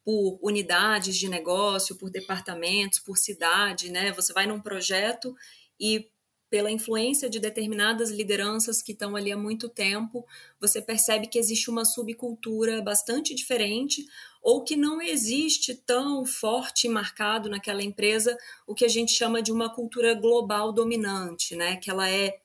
[0.07, 4.09] por unidades de negócio, por departamentos, por cidade, né?
[4.13, 5.35] Você vai num projeto
[5.79, 6.09] e
[6.49, 10.25] pela influência de determinadas lideranças que estão ali há muito tempo,
[10.59, 14.05] você percebe que existe uma subcultura bastante diferente
[14.41, 19.41] ou que não existe tão forte e marcado naquela empresa o que a gente chama
[19.41, 21.75] de uma cultura global dominante, né?
[21.75, 22.39] Que ela é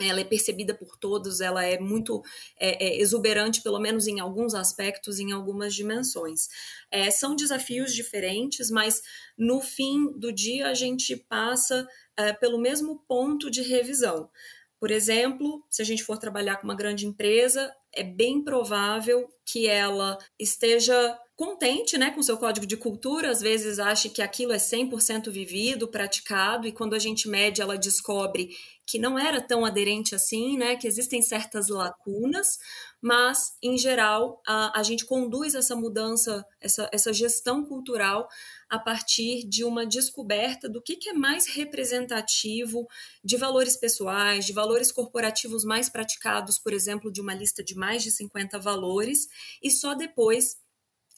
[0.00, 2.20] ela é percebida por todos, ela é muito
[2.58, 6.48] é, é, exuberante, pelo menos em alguns aspectos, em algumas dimensões.
[6.90, 9.02] É, são desafios diferentes, mas
[9.38, 14.30] no fim do dia a gente passa é, pelo mesmo ponto de revisão.
[14.78, 19.66] Por exemplo, se a gente for trabalhar com uma grande empresa, é bem provável que
[19.66, 24.56] ela esteja contente né, com seu código de cultura, às vezes acha que aquilo é
[24.56, 28.50] 100% vivido, praticado, e quando a gente mede, ela descobre
[28.86, 32.58] que não era tão aderente assim, né, que existem certas lacunas,
[33.02, 38.28] mas, em geral, a, a gente conduz essa mudança, essa, essa gestão cultural
[38.68, 42.86] a partir de uma descoberta do que, que é mais representativo
[43.22, 48.02] de valores pessoais, de valores corporativos mais praticados, por exemplo, de uma lista de mais
[48.02, 49.28] de 50 valores,
[49.62, 50.56] e só depois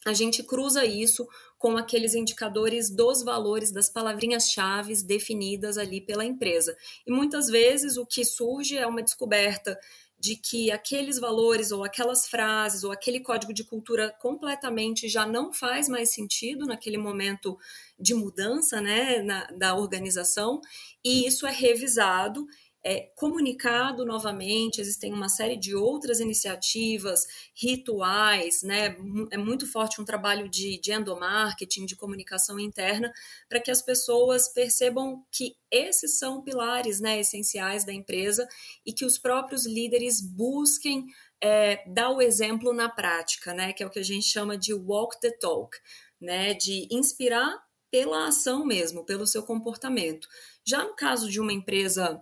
[0.09, 6.75] a gente cruza isso com aqueles indicadores dos valores das palavrinhas-chave definidas ali pela empresa.
[7.05, 9.77] E muitas vezes o que surge é uma descoberta
[10.19, 15.53] de que aqueles valores ou aquelas frases ou aquele código de cultura completamente já não
[15.53, 17.57] faz mais sentido naquele momento
[17.99, 20.59] de mudança né, na, da organização,
[21.03, 22.47] e isso é revisado
[22.83, 28.95] é, comunicado novamente, existem uma série de outras iniciativas, rituais, né?
[29.31, 33.11] É muito forte um trabalho de, de endomarketing, de comunicação interna,
[33.49, 38.47] para que as pessoas percebam que esses são pilares né, essenciais da empresa
[38.85, 41.05] e que os próprios líderes busquem
[41.41, 43.73] é, dar o exemplo na prática, né?
[43.73, 45.77] Que é o que a gente chama de walk the talk,
[46.21, 46.53] né?
[46.53, 50.27] De inspirar pela ação mesmo, pelo seu comportamento.
[50.65, 52.21] Já no caso de uma empresa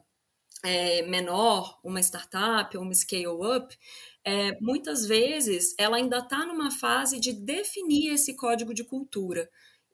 [0.65, 3.77] é, menor, uma startup uma scale-up,
[4.25, 9.47] é, muitas vezes ela ainda está numa fase de definir esse código de cultura,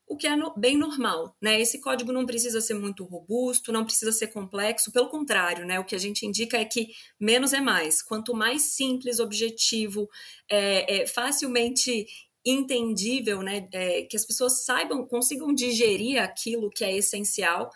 [0.08, 1.60] o que é no, bem normal, né?
[1.60, 5.80] Esse código não precisa ser muito robusto, não precisa ser complexo, pelo contrário, né?
[5.80, 8.02] O que a gente indica é que menos é mais.
[8.02, 10.10] Quanto mais simples, objetivo,
[10.50, 12.06] é, é facilmente
[12.46, 13.68] entendível, né?
[13.72, 17.70] É, que as pessoas saibam, consigam digerir aquilo que é essencial,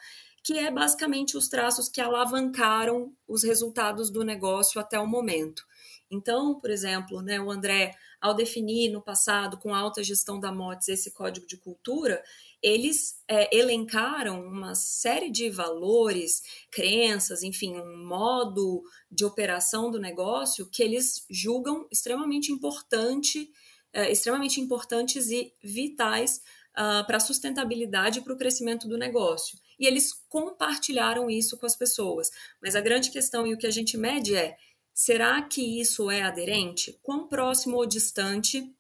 [0.45, 5.65] que é basicamente os traços que alavancaram os resultados do negócio até o momento.
[6.09, 10.89] Então, por exemplo, né, o André, ao definir no passado, com alta gestão da MOTS,
[10.89, 12.23] esse código de cultura,
[12.61, 20.69] eles é, elencaram uma série de valores, crenças, enfim, um modo de operação do negócio
[20.69, 23.49] que eles julgam extremamente importante,
[23.91, 26.39] é, extremamente importantes e vitais
[26.73, 31.65] uh, para a sustentabilidade e para o crescimento do negócio e eles compartilharam isso com
[31.65, 32.29] as pessoas.
[32.61, 34.55] Mas a grande questão e o que a gente mede é:
[34.93, 36.99] será que isso é aderente?
[37.01, 38.73] Quão próximo ou distante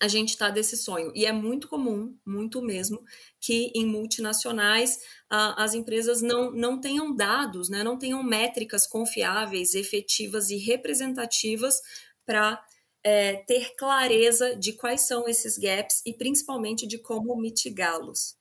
[0.00, 1.10] a gente está desse sonho?
[1.14, 3.02] E é muito comum, muito mesmo,
[3.40, 10.50] que em multinacionais as empresas não, não tenham dados, né, não tenham métricas confiáveis, efetivas
[10.50, 11.80] e representativas
[12.26, 12.62] para
[13.02, 18.36] é, ter clareza de quais são esses gaps e principalmente de como mitigá-los.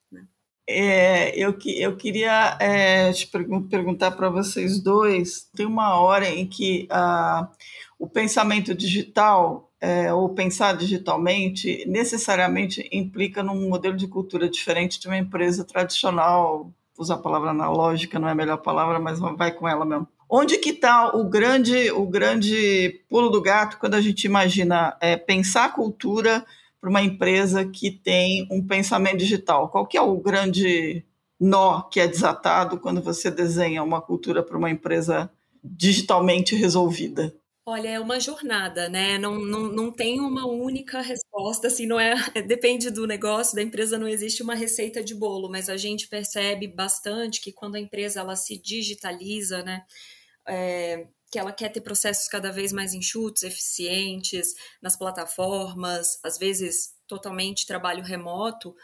[0.67, 6.87] É, eu, eu queria é, te perguntar para vocês dois: tem uma hora em que
[6.89, 7.49] ah,
[7.99, 15.07] o pensamento digital, é, ou pensar digitalmente, necessariamente implica num modelo de cultura diferente de
[15.07, 16.71] uma empresa tradicional.
[16.97, 20.07] Usar a palavra analógica não é a melhor palavra, mas vai com ela mesmo.
[20.27, 25.15] Onde que está o grande, o grande pulo do gato quando a gente imagina é,
[25.15, 26.43] pensar cultura
[26.85, 29.69] para uma empresa que tem um pensamento digital?
[29.69, 31.03] Qual que é o grande
[31.39, 35.31] nó que é desatado quando você desenha uma cultura para uma empresa
[35.63, 37.35] digitalmente resolvida?
[37.65, 39.17] Olha, é uma jornada, né?
[39.17, 42.13] Não, não, não tem uma única resposta, assim, não é.
[42.45, 46.67] Depende do negócio, da empresa, não existe uma receita de bolo, mas a gente percebe
[46.67, 49.83] bastante que quando a empresa ela se digitaliza, né?
[50.47, 56.93] É, que ela quer ter processos cada vez mais enxutos, eficientes nas plataformas, às vezes
[57.07, 58.75] totalmente trabalho remoto,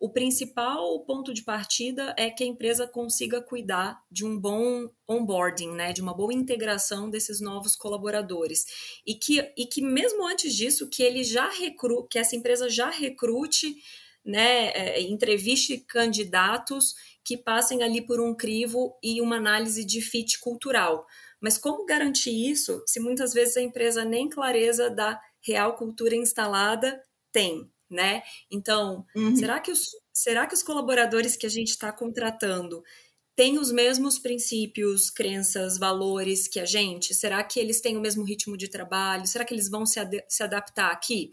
[0.00, 5.72] o principal ponto de partida é que a empresa consiga cuidar de um bom onboarding,
[5.72, 8.64] né, de uma boa integração desses novos colaboradores.
[9.04, 12.90] E que, e que mesmo antes disso, que ele já recru, que essa empresa já
[12.90, 13.74] recrute,
[14.24, 20.38] né, é, entreviste candidatos que passem ali por um crivo e uma análise de fit
[20.38, 21.04] cultural
[21.40, 27.02] mas como garantir isso se muitas vezes a empresa nem clareza da real cultura instalada
[27.32, 28.22] tem, né?
[28.50, 29.36] Então, uhum.
[29.36, 32.82] será, que os, será que os colaboradores que a gente está contratando
[33.36, 37.14] têm os mesmos princípios, crenças, valores que a gente?
[37.14, 39.26] Será que eles têm o mesmo ritmo de trabalho?
[39.26, 41.30] Será que eles vão se, ad se adaptar aqui?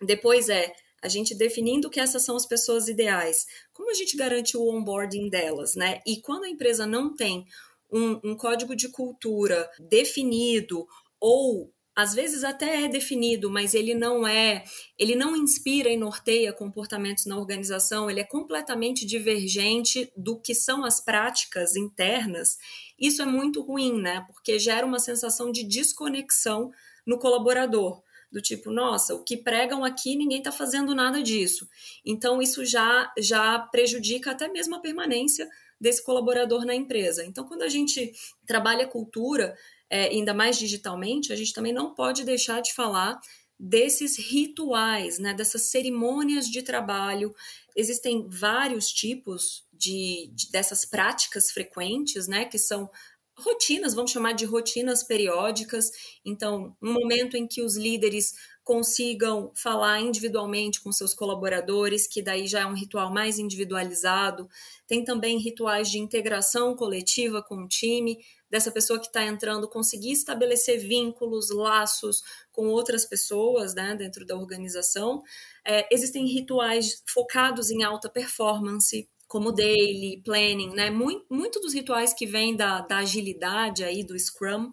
[0.00, 0.72] Depois é
[1.02, 3.46] a gente definindo que essas são as pessoas ideais.
[3.72, 6.00] Como a gente garante o onboarding delas, né?
[6.06, 7.46] E quando a empresa não tem
[7.92, 10.86] um, um código de cultura definido
[11.20, 14.64] ou às vezes até é definido, mas ele não é,
[14.98, 20.84] ele não inspira e norteia comportamentos na organização, ele é completamente divergente do que são
[20.84, 22.58] as práticas internas.
[23.00, 24.22] Isso é muito ruim, né?
[24.26, 26.70] Porque gera uma sensação de desconexão
[27.06, 31.66] no colaborador do tipo, nossa, o que pregam aqui ninguém está fazendo nada disso.
[32.04, 35.48] Então isso já já prejudica até mesmo a permanência
[35.80, 37.24] desse colaborador na empresa.
[37.24, 38.12] Então quando a gente
[38.46, 39.56] trabalha cultura,
[39.88, 43.18] é, ainda mais digitalmente, a gente também não pode deixar de falar
[43.58, 47.34] desses rituais, né, dessas cerimônias de trabalho.
[47.74, 52.90] Existem vários tipos de, de, dessas práticas frequentes, né, que são
[53.38, 55.90] rotinas, vamos chamar de rotinas periódicas.
[56.24, 58.32] Então, um momento em que os líderes
[58.64, 64.48] consigam falar individualmente com seus colaboradores, que daí já é um ritual mais individualizado.
[64.88, 68.18] Tem também rituais de integração coletiva com o time,
[68.50, 74.36] dessa pessoa que está entrando conseguir estabelecer vínculos, laços com outras pessoas né, dentro da
[74.36, 75.22] organização.
[75.64, 80.90] É, existem rituais focados em alta performance, como daily, planning, né?
[80.90, 84.72] Muito, muito dos rituais que vêm da, da agilidade aí, do Scrum.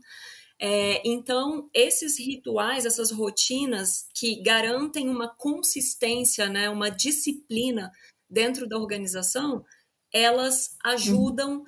[0.59, 7.91] É, então, esses rituais, essas rotinas que garantem uma consistência, né, uma disciplina
[8.29, 9.65] dentro da organização,
[10.13, 11.63] elas ajudam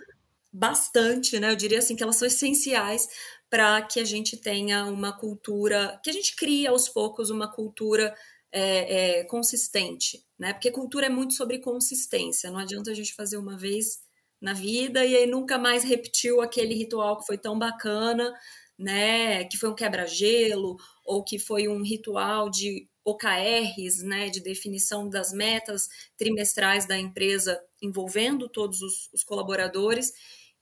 [0.54, 1.52] bastante, né?
[1.52, 3.08] Eu diria assim que elas são essenciais
[3.50, 8.16] para que a gente tenha uma cultura, que a gente crie aos poucos uma cultura
[8.58, 10.54] é, é, consistente, né?
[10.54, 12.50] Porque cultura é muito sobre consistência.
[12.50, 14.00] Não adianta a gente fazer uma vez
[14.42, 18.34] na vida e aí nunca mais repetiu aquele ritual que foi tão bacana,
[18.80, 19.44] né?
[19.44, 24.30] Que foi um quebra-gelo ou que foi um ritual de OKRs, né?
[24.30, 30.14] De definição das metas trimestrais da empresa envolvendo todos os, os colaboradores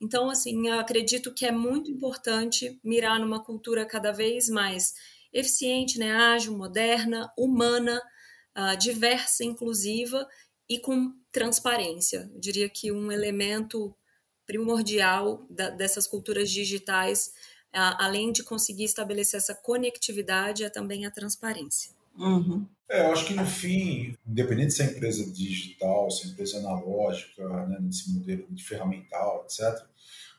[0.03, 4.93] então, assim, acredito que é muito importante mirar numa cultura cada vez mais
[5.33, 8.01] eficiente, né, ágil, moderna, humana,
[8.57, 10.27] uh, diversa, inclusiva
[10.69, 12.29] e com transparência.
[12.33, 13.95] Eu diria que um elemento
[14.45, 17.27] primordial da, dessas culturas digitais,
[17.73, 21.91] uh, além de conseguir estabelecer essa conectividade, é também a transparência.
[22.17, 22.67] Uhum.
[22.89, 27.65] É, eu acho que no fim, independente se é empresa digital, se é empresa analógica,
[27.65, 29.83] né, nesse modelo de ferramental, etc.,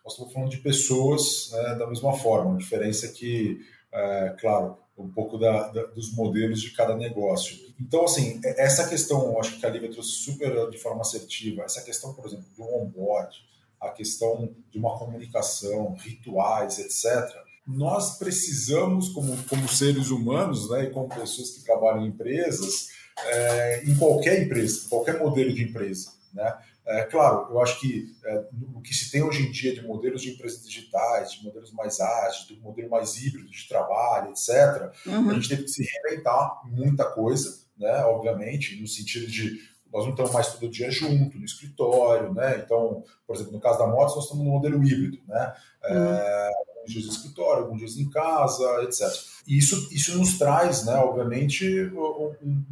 [0.05, 2.55] nós estamos falando de pessoas né, da mesma forma.
[2.55, 3.59] A diferença é que,
[3.90, 7.59] é, claro, um pouco da, da, dos modelos de cada negócio.
[7.80, 12.14] Então, assim, essa questão, acho que a Lívia trouxe super de forma assertiva, essa questão,
[12.14, 13.36] por exemplo, do onboard,
[13.80, 20.90] a questão de uma comunicação, rituais, etc., nós precisamos, como, como seres humanos, né, e
[20.90, 22.88] como pessoas que trabalham em empresas,
[23.26, 26.55] é, em qualquer empresa, qualquer modelo de empresa, né?
[26.87, 30.20] É, claro, eu acho que é, o que se tem hoje em dia de modelos
[30.20, 35.30] de empresas digitais, de modelos mais ágeis, de modelo mais híbrido de trabalho, etc., uhum.
[35.30, 38.05] a gente teve que se reinventar muita coisa, né?
[38.05, 39.59] Obviamente, no sentido de
[39.91, 42.61] nós não estamos mais todo dia junto, no escritório, né?
[42.62, 45.55] Então, por exemplo, no caso da moto, nós estamos no modelo híbrido, né?
[45.85, 46.05] É, uhum.
[46.05, 46.51] É,
[46.85, 49.03] alguns dias no escritório, alguns dias em casa, etc.
[49.47, 52.64] E isso, isso nos traz, né, obviamente, um,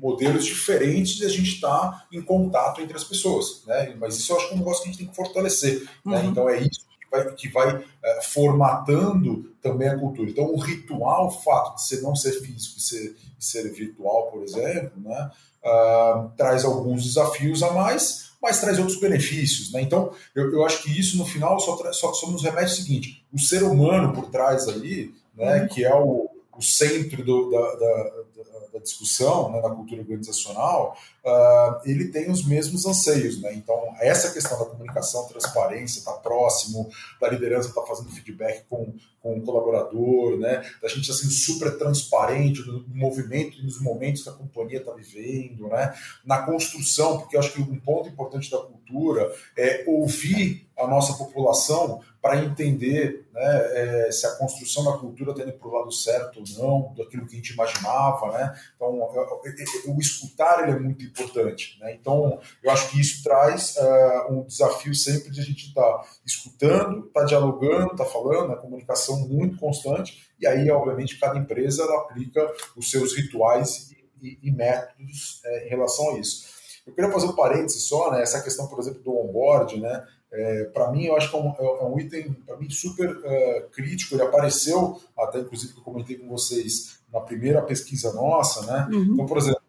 [0.00, 3.94] modelos diferentes de a gente estar tá em contato entre as pessoas, né?
[3.98, 5.88] Mas isso eu acho que é um negócio que a gente tem que fortalecer, né?
[6.04, 6.12] uhum.
[6.12, 6.24] né?
[6.26, 10.30] Então é isso que vai, que vai é, formatando também a cultura.
[10.30, 14.42] Então o ritual, o fato de ser não ser físico e ser, ser virtual, por
[14.42, 15.30] exemplo, né?
[15.60, 19.82] Uh, traz alguns desafios a mais, mas traz outros benefícios, né?
[19.82, 23.26] Então eu, eu acho que isso no final só, só, só nos remete o seguinte:
[23.32, 25.62] o ser humano por trás ali, né?
[25.62, 25.68] Uhum.
[25.68, 28.24] Que é o, o centro do, da, da
[28.72, 30.96] da discussão né, na cultura organizacional,
[31.28, 33.40] uh, ele tem os mesmos anseios.
[33.40, 33.54] Né?
[33.54, 36.88] Então, essa questão da comunicação, transparência, tá próximo,
[37.20, 40.64] da liderança tá fazendo feedback com, com o colaborador, né?
[40.80, 44.78] da gente estar sendo super transparente no, no movimento e nos momentos que a companhia
[44.78, 45.94] está vivendo, né?
[46.24, 51.12] na construção, porque eu acho que um ponto importante da cultura é ouvir a nossa
[51.14, 55.92] população para entender né, é, se a construção da cultura está indo para o lado
[55.92, 58.32] certo ou não, daquilo que a gente imaginava.
[58.32, 58.60] Né?
[58.74, 58.98] Então,
[59.86, 61.78] o escutar ele é muito importante.
[61.80, 61.94] Né?
[61.94, 66.08] Então, eu acho que isso traz uh, um desafio sempre de a gente estar tá
[66.24, 71.38] escutando, estar tá dialogando, estar tá falando, a comunicação muito constante, e aí, obviamente, cada
[71.38, 72.46] empresa aplica
[72.76, 76.58] os seus rituais e, e, e métodos é, em relação a isso.
[76.86, 78.22] Eu queria fazer um parênteses só, né?
[78.22, 80.06] Essa questão, por exemplo, do onboard, né?
[80.30, 83.68] É, para mim, eu acho que é um, é um item para mim super uh,
[83.70, 84.14] crítico.
[84.14, 88.88] Ele apareceu, até inclusive que eu comentei com vocês na primeira pesquisa nossa, né?
[88.90, 89.12] Uhum.
[89.12, 89.62] Então, por exemplo,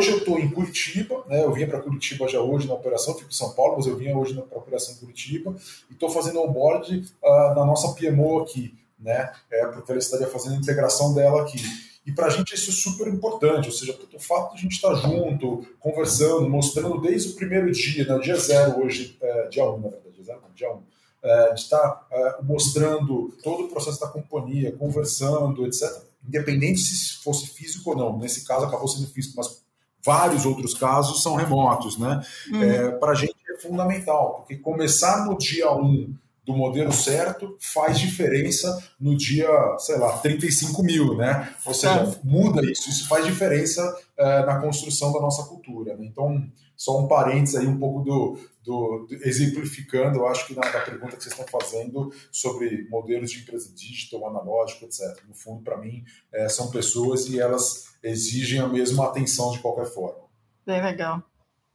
[0.00, 1.44] hoje eu estou em Curitiba, né?
[1.44, 4.16] Eu vinha para Curitiba já hoje na operação, fico em São Paulo, mas eu vinha
[4.16, 5.54] hoje na operação em Curitiba
[5.90, 9.30] e estou fazendo onboard uh, na nossa PMO aqui, né?
[9.50, 11.60] É porque ela estaria fazendo a integração dela aqui.
[12.06, 14.72] E para a gente isso é super importante, ou seja, o fato de a gente
[14.72, 19.64] estar tá junto, conversando, mostrando desde o primeiro dia, né, dia zero hoje, é, dia
[19.64, 20.82] 1, um, na verdade, dia zero, dia 1, um,
[21.22, 25.88] é, de estar tá, é, mostrando todo o processo da companhia, conversando, etc.,
[26.26, 28.18] independente se fosse físico ou não.
[28.18, 29.59] Nesse caso acabou sendo físico, mas
[30.04, 32.20] vários outros casos são remotos, né?
[32.52, 32.62] Uhum.
[32.62, 37.56] É, Para a gente é fundamental, porque começar no dia 1 um do modelo certo
[37.60, 39.48] faz diferença no dia,
[39.78, 41.52] sei lá, 35 mil, né?
[41.64, 42.18] Ou seja, é.
[42.24, 43.82] muda isso, isso faz diferença
[44.16, 45.96] é, na construção da nossa cultura.
[45.96, 46.06] Né?
[46.06, 46.42] Então,
[46.80, 50.80] só um parênteses aí, um pouco do, do, do exemplificando, eu acho que na, na,
[50.80, 55.22] pergunta que vocês estão fazendo sobre modelos de empresa digital, analógico, etc.
[55.28, 56.02] No fundo, para mim,
[56.32, 60.24] é, são pessoas e elas exigem a mesma atenção de qualquer forma.
[60.64, 61.22] Bem legal.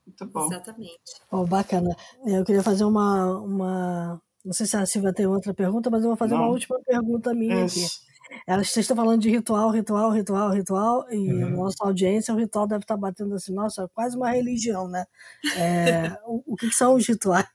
[0.07, 0.47] Muito bom.
[0.47, 0.99] Exatamente.
[1.29, 1.95] Oh, bacana.
[2.25, 6.09] Eu queria fazer uma, uma não sei se a Silvia tem outra pergunta, mas eu
[6.09, 6.41] vou fazer Não.
[6.41, 7.85] uma última pergunta minha aqui.
[8.47, 11.45] Elas, vocês estão falando de ritual, ritual, ritual, ritual, e uhum.
[11.45, 15.05] a nossa audiência, o ritual deve estar batendo assim, nossa, é quase uma religião, né?
[15.57, 17.47] É, o, o que, são os rituais?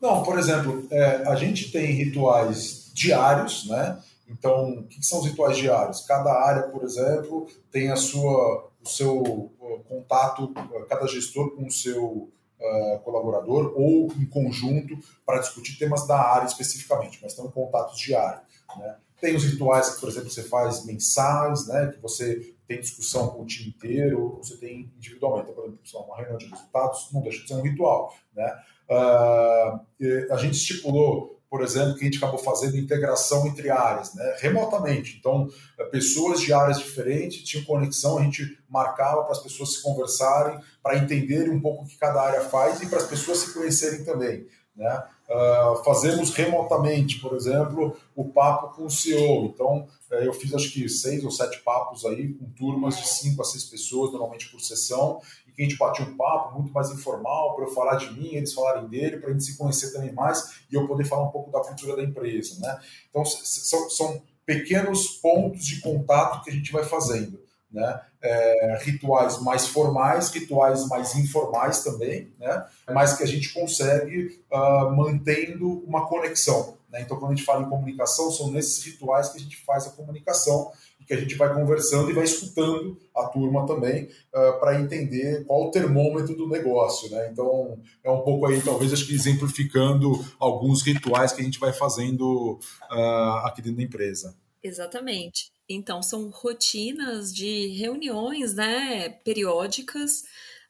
[0.00, 3.98] Não, por exemplo, é, a gente tem rituais diários, né?
[4.28, 6.00] Então, o que, são os rituais diários?
[6.06, 9.52] Cada área, por exemplo, tem a sua, o seu
[9.88, 10.52] contato,
[10.88, 12.30] cada gestor com o seu
[12.62, 17.98] uh, colaborador ou em conjunto para discutir temas da área especificamente, mas estão em contatos
[17.98, 18.42] diários.
[18.78, 18.96] Né?
[19.22, 23.42] Tem os rituais que, por exemplo, você faz mensais, né, que você tem discussão com
[23.42, 25.50] o time inteiro, você tem individualmente.
[25.52, 28.12] Então, por exemplo, uma reunião de resultados não deixa de ser um ritual.
[28.34, 28.52] Né?
[28.90, 34.36] Uh, a gente estipulou por exemplo, que a gente acabou fazendo integração entre áreas, né,
[34.38, 35.18] remotamente.
[35.18, 35.46] Então,
[35.78, 40.58] eh, pessoas de áreas diferentes tinham conexão, a gente marcava para as pessoas se conversarem,
[40.82, 44.02] para entenderem um pouco o que cada área faz e para as pessoas se conhecerem
[44.02, 44.46] também.
[44.74, 45.04] Né?
[45.28, 49.46] Uh, fazemos remotamente, por exemplo, o papo com o CEO.
[49.46, 53.40] Então, uh, eu fiz acho que seis ou sete papos aí com turmas de cinco
[53.40, 56.90] a seis pessoas, normalmente por sessão, e que a gente batia um papo muito mais
[56.90, 60.12] informal para eu falar de mim, eles falarem dele, para a gente se conhecer também
[60.12, 62.58] mais e eu poder falar um pouco da cultura da empresa.
[62.60, 62.78] Né?
[63.08, 67.40] Então, são, são pequenos pontos de contato que a gente vai fazendo.
[67.72, 68.00] Né?
[68.20, 72.66] É, rituais mais formais, rituais mais informais também, né?
[72.92, 76.76] mas que a gente consegue uh, mantendo uma conexão.
[76.92, 77.00] Né?
[77.00, 79.90] Então, quando a gente fala em comunicação, são nesses rituais que a gente faz a
[79.90, 80.70] comunicação
[81.00, 85.44] e que a gente vai conversando e vai escutando a turma também uh, para entender
[85.44, 87.10] qual o termômetro do negócio.
[87.10, 87.30] Né?
[87.32, 91.72] Então, é um pouco aí, talvez, acho que exemplificando alguns rituais que a gente vai
[91.72, 92.60] fazendo
[92.90, 94.36] uh, aqui dentro da empresa.
[94.62, 95.51] Exatamente.
[95.68, 100.22] Então, são rotinas de reuniões né, periódicas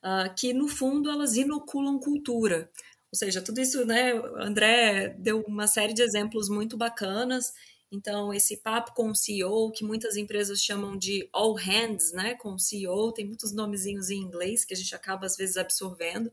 [0.05, 2.71] uh, que, no fundo, elas inoculam cultura.
[3.13, 4.13] Ou seja, tudo isso, né?
[4.39, 7.53] André deu uma série de exemplos muito bacanas
[7.93, 12.55] então, esse papo com o CEO, que muitas empresas chamam de all hands, né, com
[12.55, 16.33] o CEO, tem muitos nomezinhos em inglês que a gente acaba às vezes absorvendo.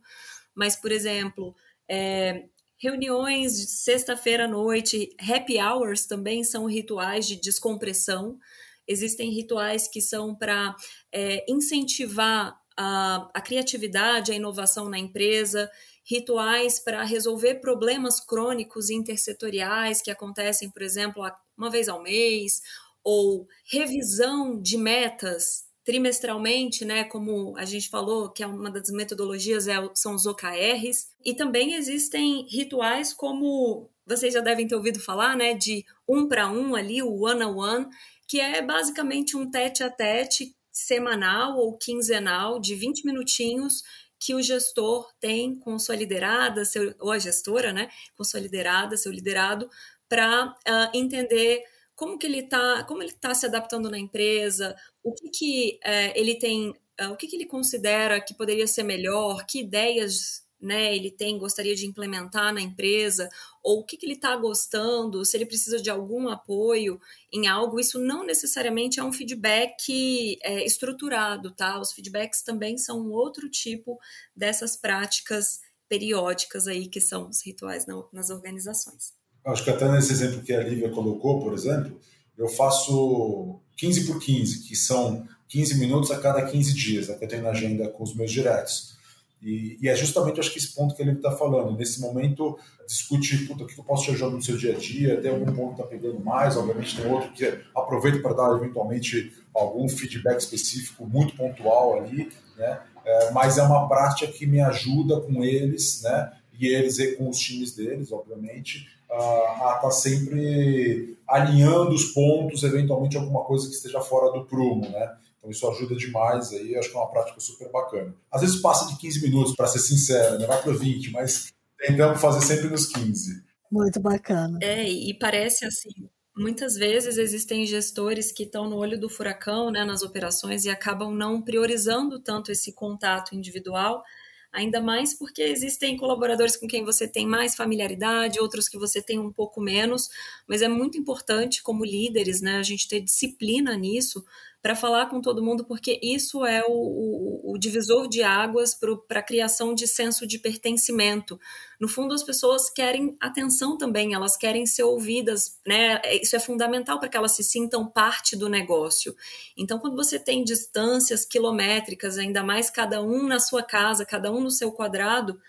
[0.56, 1.54] Mas, por exemplo,
[1.86, 2.46] é,
[2.82, 8.40] reuniões de sexta-feira à noite, happy hours também são rituais de descompressão.
[8.88, 10.76] Existem rituais que são para
[11.12, 15.70] é, incentivar a, a criatividade, a inovação na empresa
[16.10, 21.24] rituais para resolver problemas crônicos intersetoriais que acontecem, por exemplo,
[21.56, 22.62] uma vez ao mês,
[23.04, 29.68] ou revisão de metas trimestralmente, né, como a gente falou, que é uma das metodologias
[29.68, 35.36] é, são os OKRs, e também existem rituais como vocês já devem ter ouvido falar,
[35.36, 37.88] né, de um para um ali, o one on one,
[38.28, 43.84] que é basicamente um tete a tete semanal ou quinzenal de 20 minutinhos
[44.20, 48.98] que o gestor tem com sua liderada, seu, ou a gestora, né, com sua liderada,
[48.98, 49.70] seu liderado,
[50.08, 51.64] para uh, ah, entender
[52.00, 54.74] como que ele está, como ele está se adaptando na empresa,
[55.04, 58.84] o que que uh, ele tem, uh, o que que ele considera que poderia ser
[58.84, 63.30] melhor, que ideias né, ele tem, gostaria de implementar na empresa,
[63.62, 67.02] ou o que, que ele está gostando, se ele precisa de algum apoio
[67.34, 71.82] em algo, isso não necessariamente é um feedback é, estruturado, tá?
[71.82, 74.00] Os feedbacks também são outro tipo
[74.34, 79.19] dessas práticas periódicas aí, que são os rituais nas organizações.
[79.46, 82.00] Acho que até nesse exemplo que a Lívia colocou, por exemplo,
[82.38, 87.26] eu faço 15 por 15, que são 15 minutos a cada 15 dias, né, que
[87.26, 88.98] eu tenho na agenda com os meus diretos.
[89.42, 91.78] E, e, é justamente, acho que esse ponto que ele está falando.
[91.78, 95.22] Nesse momento, discute puta, o que eu posso te ajudar no seu dia a dia,
[95.22, 99.34] tem algum ponto que está pegando mais, obviamente tem outro que aproveita para dar eventualmente
[99.56, 102.82] algum feedback específico muito pontual ali, né?
[103.06, 106.34] É, mas é uma prática que me ajuda com eles, né?
[106.60, 112.64] E eles e com os times deles, obviamente, a estar tá sempre alinhando os pontos,
[112.64, 115.16] eventualmente alguma coisa que esteja fora do prumo, né?
[115.38, 118.14] Então isso ajuda demais aí, acho que é uma prática super bacana.
[118.32, 120.46] Às vezes passa de 15 minutos, para ser sincero, né?
[120.46, 123.42] vai para 20, mas tentamos fazer sempre nos 15.
[123.72, 124.60] Muito bacana.
[124.62, 129.86] É, e parece assim, muitas vezes existem gestores que estão no olho do furacão, né,
[129.86, 134.04] nas operações e acabam não priorizando tanto esse contato individual,
[134.52, 139.20] ainda mais porque existem colaboradores com quem você tem mais familiaridade, outros que você tem
[139.20, 140.10] um pouco menos,
[140.48, 144.24] mas é muito importante como líderes, né, a gente ter disciplina nisso
[144.62, 149.20] para falar com todo mundo, porque isso é o, o, o divisor de águas para
[149.20, 151.40] a criação de senso de pertencimento.
[151.80, 156.02] No fundo, as pessoas querem atenção também, elas querem ser ouvidas, né?
[156.22, 159.16] Isso é fundamental para que elas se sintam parte do negócio.
[159.58, 164.42] Então, quando você tem distâncias quilométricas, ainda mais cada um na sua casa, cada um
[164.42, 165.40] no seu quadrado,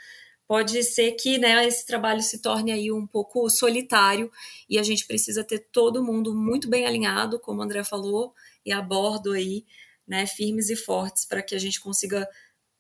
[0.51, 4.31] pode ser que né, esse trabalho se torne aí um pouco solitário
[4.69, 8.35] e a gente precisa ter todo mundo muito bem alinhado, como o André falou,
[8.65, 9.65] e a bordo aí,
[10.07, 12.29] né, firmes e fortes para que a gente consiga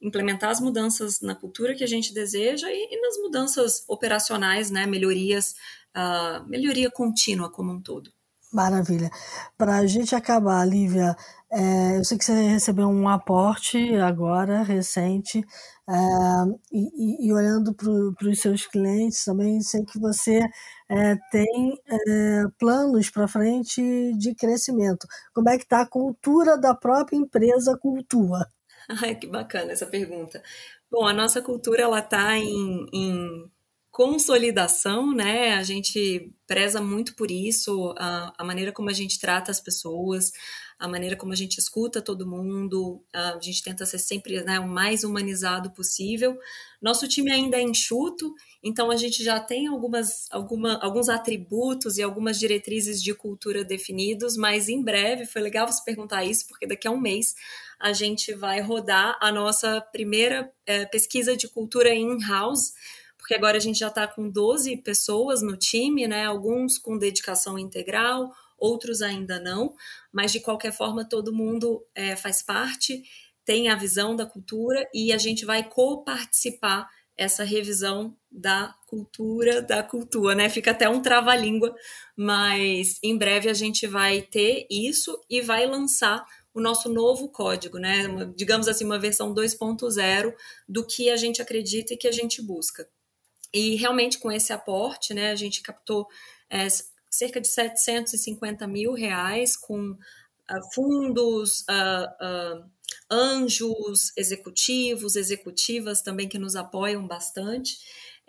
[0.00, 4.86] implementar as mudanças na cultura que a gente deseja e, e nas mudanças operacionais, né,
[4.86, 5.54] melhorias,
[5.96, 8.10] uh, melhoria contínua como um todo.
[8.52, 9.10] Maravilha.
[9.56, 11.16] Para a gente acabar, Lívia,
[11.52, 15.44] é, eu sei que você recebeu um aporte agora, recente,
[15.88, 15.94] é,
[16.72, 20.40] e, e, olhando para os seus clientes também, sei que você
[20.91, 23.80] é, tem é, planos para frente
[24.18, 25.07] de crescimento.
[25.32, 28.45] Como é que está a cultura da própria empresa Cultua?
[29.01, 30.43] Ai, que bacana essa pergunta.
[30.91, 33.51] Bom, a nossa cultura ela está em, em
[33.91, 35.55] consolidação, né?
[35.55, 40.32] A gente preza muito por isso, a, a, maneira como a gente trata as pessoas,
[40.78, 44.68] a maneira como a gente escuta todo mundo, a gente tenta ser sempre né, o
[44.68, 46.38] mais humanizado possível.
[46.80, 48.32] Nosso time ainda é enxuto,
[48.62, 54.36] então a gente já tem algumas, alguma, alguns atributos e algumas diretrizes de cultura definidos,
[54.36, 57.34] mas em breve, foi legal você perguntar isso, porque daqui a um mês
[57.78, 62.72] a gente vai rodar a nossa primeira é, pesquisa de cultura in-house
[63.30, 66.26] porque agora a gente já está com 12 pessoas no time, né?
[66.26, 69.72] Alguns com dedicação integral, outros ainda não,
[70.12, 73.04] mas de qualquer forma todo mundo é, faz parte,
[73.44, 79.80] tem a visão da cultura e a gente vai co-participar essa revisão da cultura da
[79.80, 80.48] cultura, né?
[80.48, 81.72] Fica até um trava-língua,
[82.16, 87.78] mas em breve a gente vai ter isso e vai lançar o nosso novo código,
[87.78, 88.08] né?
[88.34, 90.34] Digamos assim, uma versão 2.0
[90.68, 92.88] do que a gente acredita e que a gente busca.
[93.53, 96.07] E realmente com esse aporte, né, a gente captou
[96.48, 96.68] é,
[97.11, 102.70] cerca de 750 mil reais com uh, fundos, uh, uh,
[103.11, 107.76] anjos executivos, executivas também que nos apoiam bastante.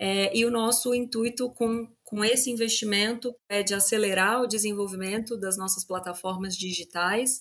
[0.03, 5.57] É, e o nosso intuito com, com esse investimento é de acelerar o desenvolvimento das
[5.57, 7.39] nossas plataformas digitais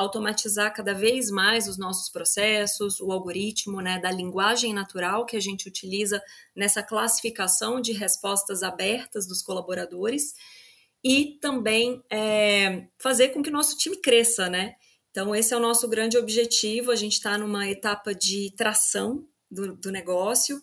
[0.00, 5.40] automatizar cada vez mais os nossos processos, o algoritmo né, da linguagem natural que a
[5.40, 6.22] gente utiliza
[6.56, 10.34] nessa classificação de respostas abertas dos colaboradores
[11.04, 14.74] e também é, fazer com que o nosso time cresça, né?
[15.10, 16.90] Então, esse é o nosso grande objetivo.
[16.90, 20.62] A gente está numa etapa de tração do, do negócio,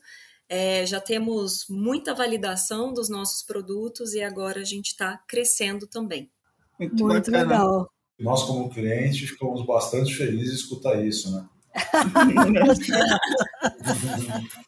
[0.49, 6.31] é, já temos muita validação dos nossos produtos e agora a gente está crescendo também.
[6.79, 7.91] Muito, Muito legal.
[8.19, 11.45] Nós, como cliente, ficamos bastante felizes de escutar isso, né?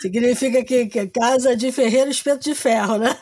[0.00, 3.16] Significa que, que casa de ferreiro, espeto de ferro, né?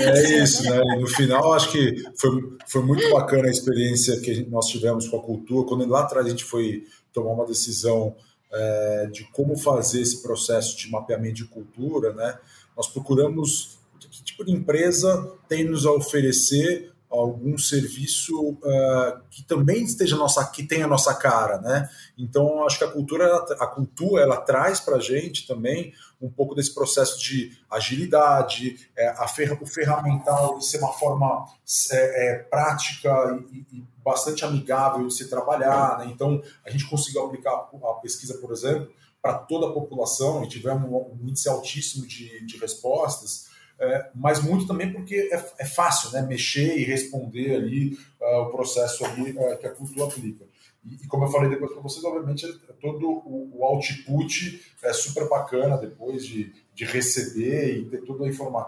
[0.00, 0.80] É isso, né?
[0.82, 2.30] E no final, acho que foi,
[2.66, 5.68] foi muito bacana a experiência que nós tivemos com a cultura.
[5.68, 8.16] Quando lá atrás a gente foi tomar uma decisão
[8.52, 12.38] é, de como fazer esse processo de mapeamento de cultura, né?
[12.76, 19.84] Nós procuramos que tipo de empresa tem nos a oferecer algum serviço uh, que também
[19.84, 21.88] esteja nossa que tenha a nossa cara, né?
[22.18, 23.26] Então acho que a cultura
[23.58, 29.26] a cultura ela traz para gente também um pouco desse processo de agilidade, é, a
[29.60, 31.46] o ferramental ser uma forma
[31.90, 33.10] é, é, prática
[33.52, 36.10] e, e, bastante amigável de se trabalhar, né?
[36.12, 38.92] Então a gente conseguiu aplicar a pesquisa, por exemplo,
[39.22, 44.66] para toda a população e tivemos um índice altíssimo de, de respostas é, mas muito
[44.66, 49.58] também porque é, é, fácil né, mexer e responder ali uh, o processo ali, uh,
[49.58, 50.44] que a cultura aplica.
[50.84, 52.46] E, e, como eu falei depois para vocês, obviamente
[52.80, 58.28] todo o, o, output é super bacana depois de, de receber e ter toda a,
[58.28, 58.66] informa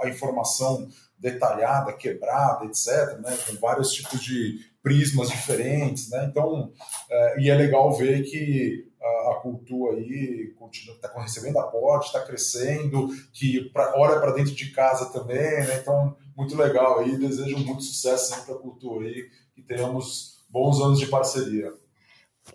[0.00, 0.88] a informação
[1.18, 6.08] detalhada, quebrada, etc., né, com vários tipos de prismas diferentes.
[6.08, 6.72] Né, então,
[7.10, 12.24] é, e é legal ver que a, a cultura aí continua está recebendo aporte, está
[12.24, 15.78] crescendo, que pra, olha para dentro de casa também, né?
[15.80, 20.98] Então, muito legal aí, desejo muito sucesso para a cultura aí, que tenhamos bons anos
[20.98, 21.72] de parceria.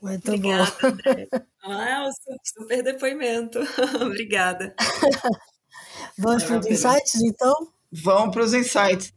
[0.02, 1.42] Muito Obrigada, bom.
[1.64, 2.10] Ah,
[2.44, 3.60] super depoimento.
[4.02, 4.74] Obrigada.
[6.18, 7.54] Vamos para os insights, então?
[7.92, 9.14] Vamos para os insights.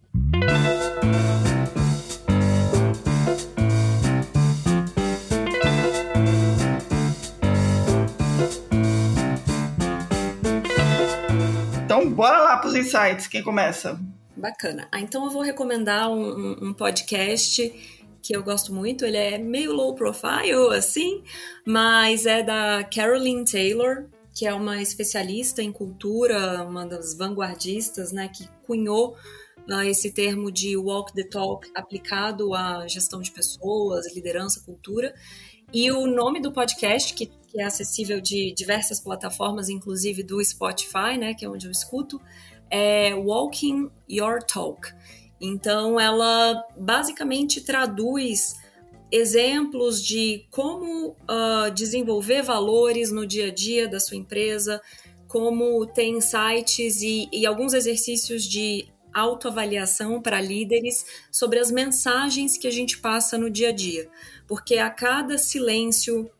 [12.14, 13.26] Bora lá para os insights.
[13.26, 14.00] Quem começa?
[14.36, 14.88] Bacana.
[14.90, 17.72] Ah, então eu vou recomendar um, um, podcast
[18.22, 19.04] que eu gosto muito.
[19.04, 21.22] Ele é meio low profile, assim,
[21.66, 28.28] mas é da Caroline Taylor, que é uma especialista em cultura, uma das vanguardistas, né,
[28.28, 29.16] que cunhou
[29.68, 35.14] uh, esse termo de walk the talk aplicado à gestão de pessoas, liderança, cultura.
[35.72, 41.18] E o nome do podcast, que, que é acessível de diversas plataformas, inclusive do Spotify,
[41.18, 42.20] né, que é onde eu escuto,
[42.70, 44.92] é Walking Your Talk.
[45.40, 48.54] Então, ela basicamente traduz
[49.10, 54.80] exemplos de como uh, desenvolver valores no dia a dia da sua empresa,
[55.28, 62.66] como ter insights e, e alguns exercícios de autoavaliação para líderes sobre as mensagens que
[62.66, 64.10] a gente passa no dia a dia.
[64.46, 66.30] Porque a cada silêncio,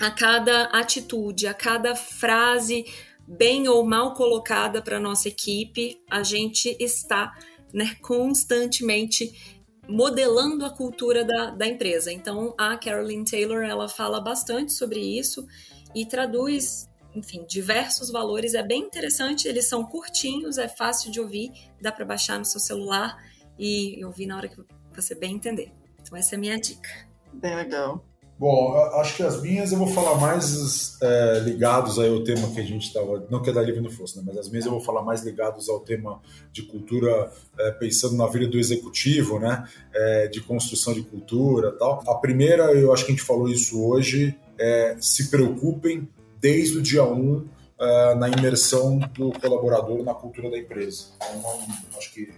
[0.00, 2.84] a cada atitude, a cada frase
[3.26, 7.32] bem ou mal colocada para nossa equipe, a gente está
[7.72, 12.12] né, constantemente modelando a cultura da, da empresa.
[12.12, 15.46] Então, a Caroline Taylor ela fala bastante sobre isso
[15.94, 18.54] e traduz, enfim, diversos valores.
[18.54, 19.48] É bem interessante.
[19.48, 23.16] Eles são curtinhos, é fácil de ouvir, dá para baixar no seu celular
[23.58, 24.62] e ouvir na hora que
[24.94, 25.72] você bem entender.
[26.00, 27.11] Então, essa é a minha dica.
[27.34, 28.04] Bem legal.
[28.42, 32.58] Bom, acho que as minhas eu vou falar mais é, ligados aí ao tema que
[32.58, 34.72] a gente estava, não que a da Livre não fosse, né, mas as minhas eu
[34.72, 36.20] vou falar mais ligados ao tema
[36.50, 39.64] de cultura, é, pensando na vida do executivo, né,
[39.94, 42.02] é, de construção de cultura tal.
[42.08, 46.08] A primeira, eu acho que a gente falou isso hoje, é se preocupem
[46.40, 47.46] desde o dia 1 um,
[47.80, 51.06] é, na imersão do colaborador na cultura da empresa.
[51.36, 51.60] Então,
[51.96, 52.28] acho que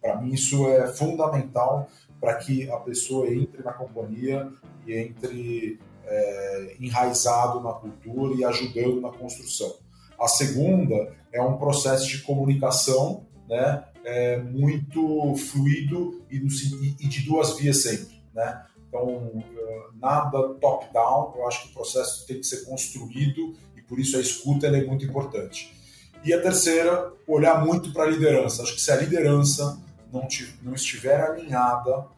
[0.00, 1.88] para mim isso é fundamental
[2.24, 4.50] para que a pessoa entre na companhia
[4.86, 9.76] e entre é, enraizado na cultura e ajudando na construção.
[10.18, 17.58] A segunda é um processo de comunicação né, é, muito fluido e, e, de duas
[17.58, 18.18] vias sempre.
[18.32, 18.64] Né?
[18.88, 23.98] Então, é, nada top-down, eu acho que o processo tem que ser construído e por
[23.98, 25.74] isso a escuta é muito importante.
[26.24, 28.62] E a terceira, olhar muito para a liderança.
[28.62, 29.78] Acho que se a liderança
[30.10, 30.26] não,
[30.62, 32.13] não estiver alinhada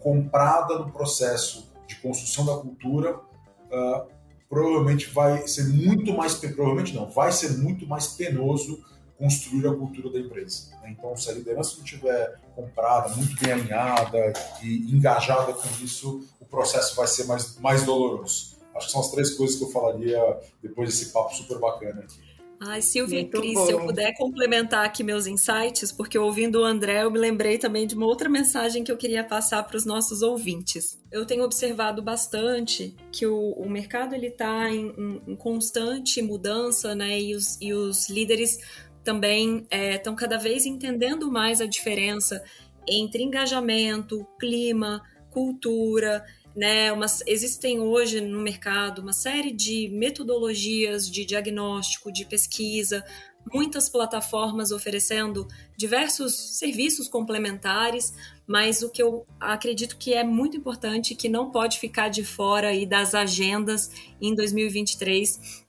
[0.00, 4.08] comprada no processo de construção da cultura, uh,
[4.48, 8.84] provavelmente vai ser muito mais, provavelmente não, vai ser muito mais penoso
[9.16, 10.70] construir a cultura da empresa.
[10.82, 10.96] Né?
[10.98, 14.32] Então, se a liderança não estiver comprada, muito bem alinhada
[14.62, 18.56] e engajada com isso, o processo vai ser mais, mais doloroso.
[18.74, 22.29] Acho que são as três coisas que eu falaria depois desse papo super bacana aqui.
[22.62, 23.66] Ai, Silvia Muito e Cris, bom.
[23.66, 27.86] se eu puder complementar aqui meus insights, porque ouvindo o André, eu me lembrei também
[27.86, 31.00] de uma outra mensagem que eu queria passar para os nossos ouvintes.
[31.10, 36.94] Eu tenho observado bastante que o, o mercado ele está em, em, em, constante mudança,
[36.94, 37.18] né?
[37.18, 38.58] E os, e os líderes
[39.02, 42.44] também estão é, cada vez entendendo mais a diferença
[42.86, 46.22] entre engajamento, clima, cultura
[46.54, 46.92] né?
[46.92, 53.04] Umas, existem hoje no mercado uma série de metodologias de diagnóstico, de pesquisa,
[53.52, 55.46] muitas plataformas oferecendo
[55.76, 58.12] diversos serviços complementares,
[58.46, 62.68] mas o que eu acredito que é muito importante, que não pode ficar de fora
[62.68, 63.90] aí das agendas
[64.20, 65.64] em 2023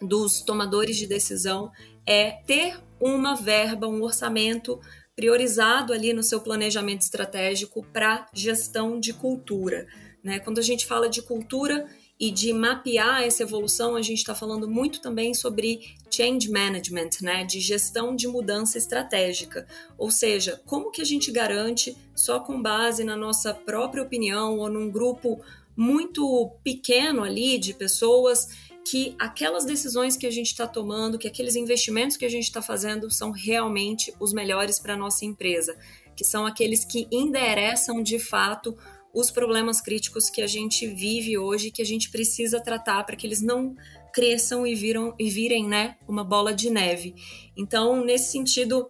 [0.00, 1.70] dos tomadores de decisão,
[2.06, 4.80] é ter uma verba, um orçamento
[5.16, 9.86] priorizado ali no seu planejamento estratégico para gestão de cultura.
[10.26, 10.40] Né?
[10.40, 11.86] Quando a gente fala de cultura
[12.18, 17.44] e de mapear essa evolução, a gente está falando muito também sobre change management, né?
[17.44, 19.68] de gestão de mudança estratégica.
[19.96, 24.68] Ou seja, como que a gente garante, só com base na nossa própria opinião ou
[24.68, 25.40] num grupo
[25.76, 28.48] muito pequeno ali de pessoas,
[28.84, 32.60] que aquelas decisões que a gente está tomando, que aqueles investimentos que a gente está
[32.60, 35.76] fazendo são realmente os melhores para a nossa empresa,
[36.16, 38.76] que são aqueles que endereçam de fato
[39.16, 43.26] os problemas críticos que a gente vive hoje, que a gente precisa tratar para que
[43.26, 43.74] eles não
[44.12, 47.14] cresçam e, viram, e virem né, uma bola de neve.
[47.56, 48.86] Então, nesse sentido,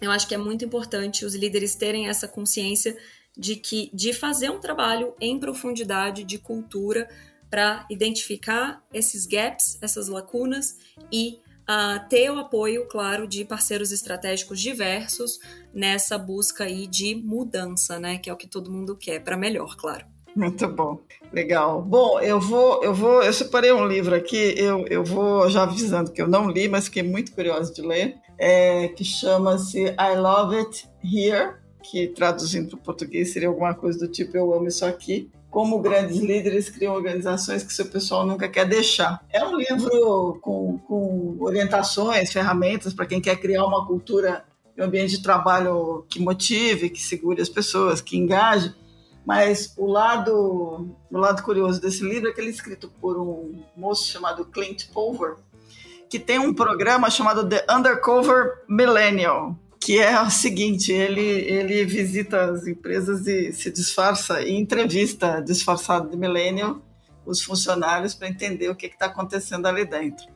[0.00, 2.96] eu acho que é muito importante os líderes terem essa consciência
[3.36, 7.08] de que de fazer um trabalho em profundidade de cultura
[7.50, 10.78] para identificar esses gaps, essas lacunas
[11.10, 15.38] e uh, ter o apoio, claro, de parceiros estratégicos diversos
[15.74, 18.18] nessa busca aí de mudança, né?
[18.18, 20.06] Que é o que todo mundo quer para melhor, claro.
[20.34, 21.00] Muito bom,
[21.32, 21.80] legal.
[21.80, 24.54] Bom, eu vou, eu vou, eu separei um livro aqui.
[24.56, 28.16] Eu, eu vou já avisando que eu não li, mas fiquei muito curiosa de ler.
[28.38, 33.98] É, que chama-se I Love It Here, que traduzindo para o português seria alguma coisa
[33.98, 35.30] do tipo Eu Amo Isso Aqui.
[35.50, 39.24] Como grandes líderes criam organizações que seu pessoal nunca quer deixar.
[39.32, 44.44] É um livro com, com orientações, ferramentas para quem quer criar uma cultura
[44.78, 48.74] um ambiente de trabalho que motive, que segure as pessoas, que engaje.
[49.24, 53.62] Mas o lado, o lado curioso desse livro é que ele é escrito por um
[53.76, 55.36] moço chamado Clint Pulver,
[56.08, 62.50] que tem um programa chamado The Undercover Millennial, que é o seguinte, ele, ele visita
[62.50, 66.80] as empresas e se disfarça e entrevista disfarçado de millennial
[67.24, 70.26] os funcionários para entender o que está acontecendo ali dentro.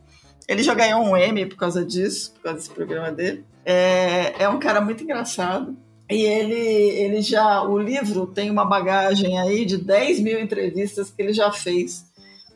[0.49, 3.45] Ele já ganhou um Emmy por causa disso, por causa desse programa dele.
[3.64, 5.76] É, é um cara muito engraçado.
[6.11, 11.22] E ele, ele já, o livro tem uma bagagem aí de 10 mil entrevistas que
[11.22, 12.09] ele já fez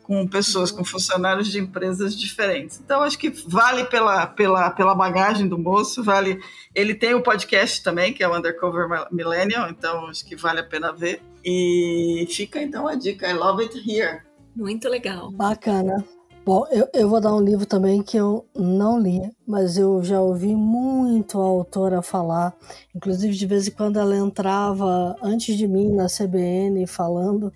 [0.05, 2.79] com pessoas, com funcionários de empresas diferentes.
[2.79, 6.39] Então, acho que vale pela, pela, pela bagagem do moço, vale.
[6.75, 10.59] Ele tem o um podcast também, que é o Undercover Millennial, então acho que vale
[10.59, 11.23] a pena ver.
[11.43, 14.21] E fica então a dica, I Love It Here.
[14.55, 15.31] Muito legal.
[15.31, 16.05] Bacana.
[16.45, 20.21] Bom, eu, eu vou dar um livro também que eu não li, mas eu já
[20.21, 22.55] ouvi muito a autora falar.
[22.95, 27.51] Inclusive, de vez em quando ela entrava antes de mim na CBN falando.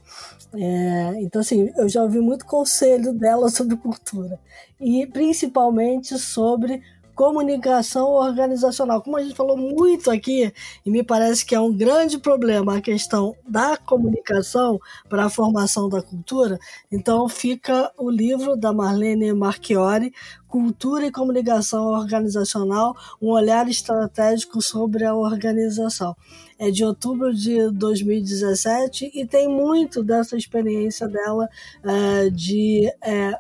[0.54, 4.40] É, então, assim, eu já ouvi muito conselho dela sobre cultura.
[4.80, 6.82] E principalmente sobre
[7.20, 9.02] comunicação organizacional.
[9.02, 10.54] Como a gente falou muito aqui,
[10.86, 14.80] e me parece que é um grande problema a questão da comunicação
[15.10, 16.58] para a formação da cultura,
[16.90, 20.14] então fica o livro da Marlene Marchiori,
[20.48, 26.16] Cultura e Comunicação Organizacional, um olhar estratégico sobre a organização.
[26.60, 31.48] É de outubro de 2017 e tem muito dessa experiência dela
[31.84, 33.34] é, de é,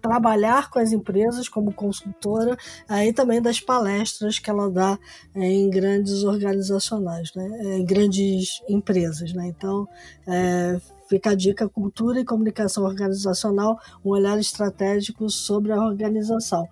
[0.00, 2.56] trabalhar com as empresas como consultora,
[2.88, 4.98] aí também das palestras que ela dá
[5.34, 7.48] é, em grandes organizacionais, né?
[7.60, 9.32] É, em grandes empresas.
[9.32, 9.46] Né?
[9.48, 9.88] Então,
[10.26, 16.66] é, fica a dica: cultura e comunicação organizacional, um olhar estratégico sobre a organização.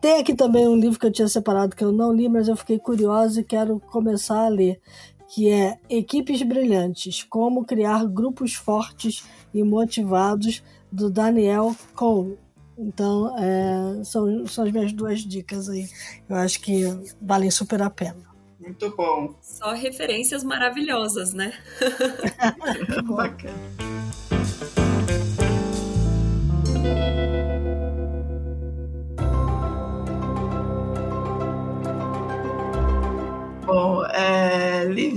[0.00, 2.54] Tem aqui também um livro que eu tinha separado que eu não li, mas eu
[2.54, 4.78] fiquei curiosa e quero começar a ler,
[5.34, 10.62] que é Equipes Brilhantes: Como Criar Grupos Fortes e Motivados,
[10.92, 12.38] do Daniel Cole.
[12.78, 15.88] Então, é, são, são as minhas duas dicas aí.
[16.28, 16.84] Eu acho que
[17.20, 18.32] valem super a pena.
[18.60, 19.34] Muito bom.
[19.42, 21.52] Só referências maravilhosas, né?
[23.04, 24.03] Bacana.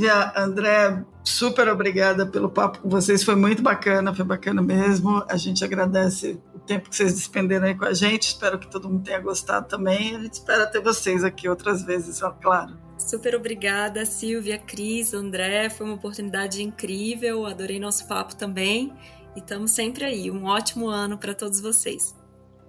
[0.07, 3.23] Lívia, André, super obrigada pelo papo com vocês.
[3.23, 5.21] Foi muito bacana, foi bacana mesmo.
[5.27, 8.29] A gente agradece o tempo que vocês despenderam aí com a gente.
[8.29, 10.15] Espero que todo mundo tenha gostado também.
[10.15, 12.77] A gente espera ter vocês aqui outras vezes, claro.
[12.97, 15.69] Super obrigada, Silvia, Cris, André.
[15.69, 17.45] Foi uma oportunidade incrível.
[17.45, 18.93] Adorei nosso papo também.
[19.35, 20.31] E estamos sempre aí.
[20.31, 22.15] Um ótimo ano para todos vocês.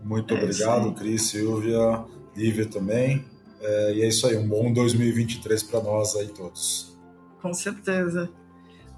[0.03, 2.05] Muito é obrigado, Cris, Silvia,
[2.37, 3.25] Lívia também.
[3.61, 6.98] É, e é isso aí, um bom 2023 para nós aí todos.
[7.41, 8.29] Com certeza.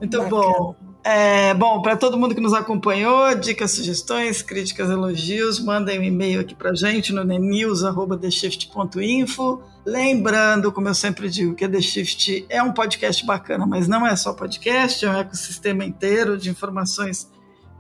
[0.01, 0.31] Muito Bacana.
[0.31, 0.75] bom.
[1.03, 6.41] É, bom, para todo mundo que nos acompanhou, dicas, sugestões, críticas, elogios, mandem um e-mail
[6.41, 9.63] aqui para gente no news.theshift.info.
[9.85, 14.07] Lembrando, como eu sempre digo, que a The Shift é um podcast bacana, mas não
[14.07, 17.29] é só podcast, é um ecossistema inteiro de informações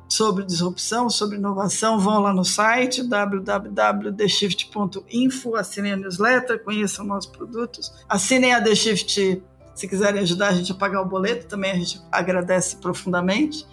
[0.09, 2.01] sobre disrupção, sobre inovação.
[2.01, 9.43] Vão lá no site www.theshift.info, assinem a newsletter, conheçam nossos produtos, assinem a The Shift
[9.81, 13.67] se quiserem ajudar a gente a pagar o boleto, também a gente agradece profundamente.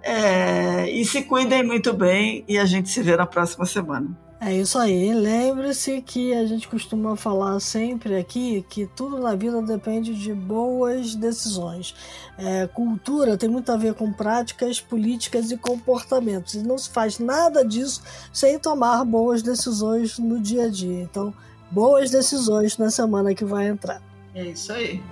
[0.00, 4.16] É, e se cuidem muito bem e a gente se vê na próxima semana.
[4.40, 5.12] É isso aí.
[5.12, 11.16] Lembre-se que a gente costuma falar sempre aqui que tudo na vida depende de boas
[11.16, 11.92] decisões.
[12.38, 16.54] É, cultura tem muito a ver com práticas, políticas e comportamentos.
[16.54, 18.00] E não se faz nada disso
[18.32, 21.02] sem tomar boas decisões no dia a dia.
[21.02, 21.34] Então,
[21.68, 24.00] boas decisões na semana que vai entrar.
[24.32, 25.02] É isso aí.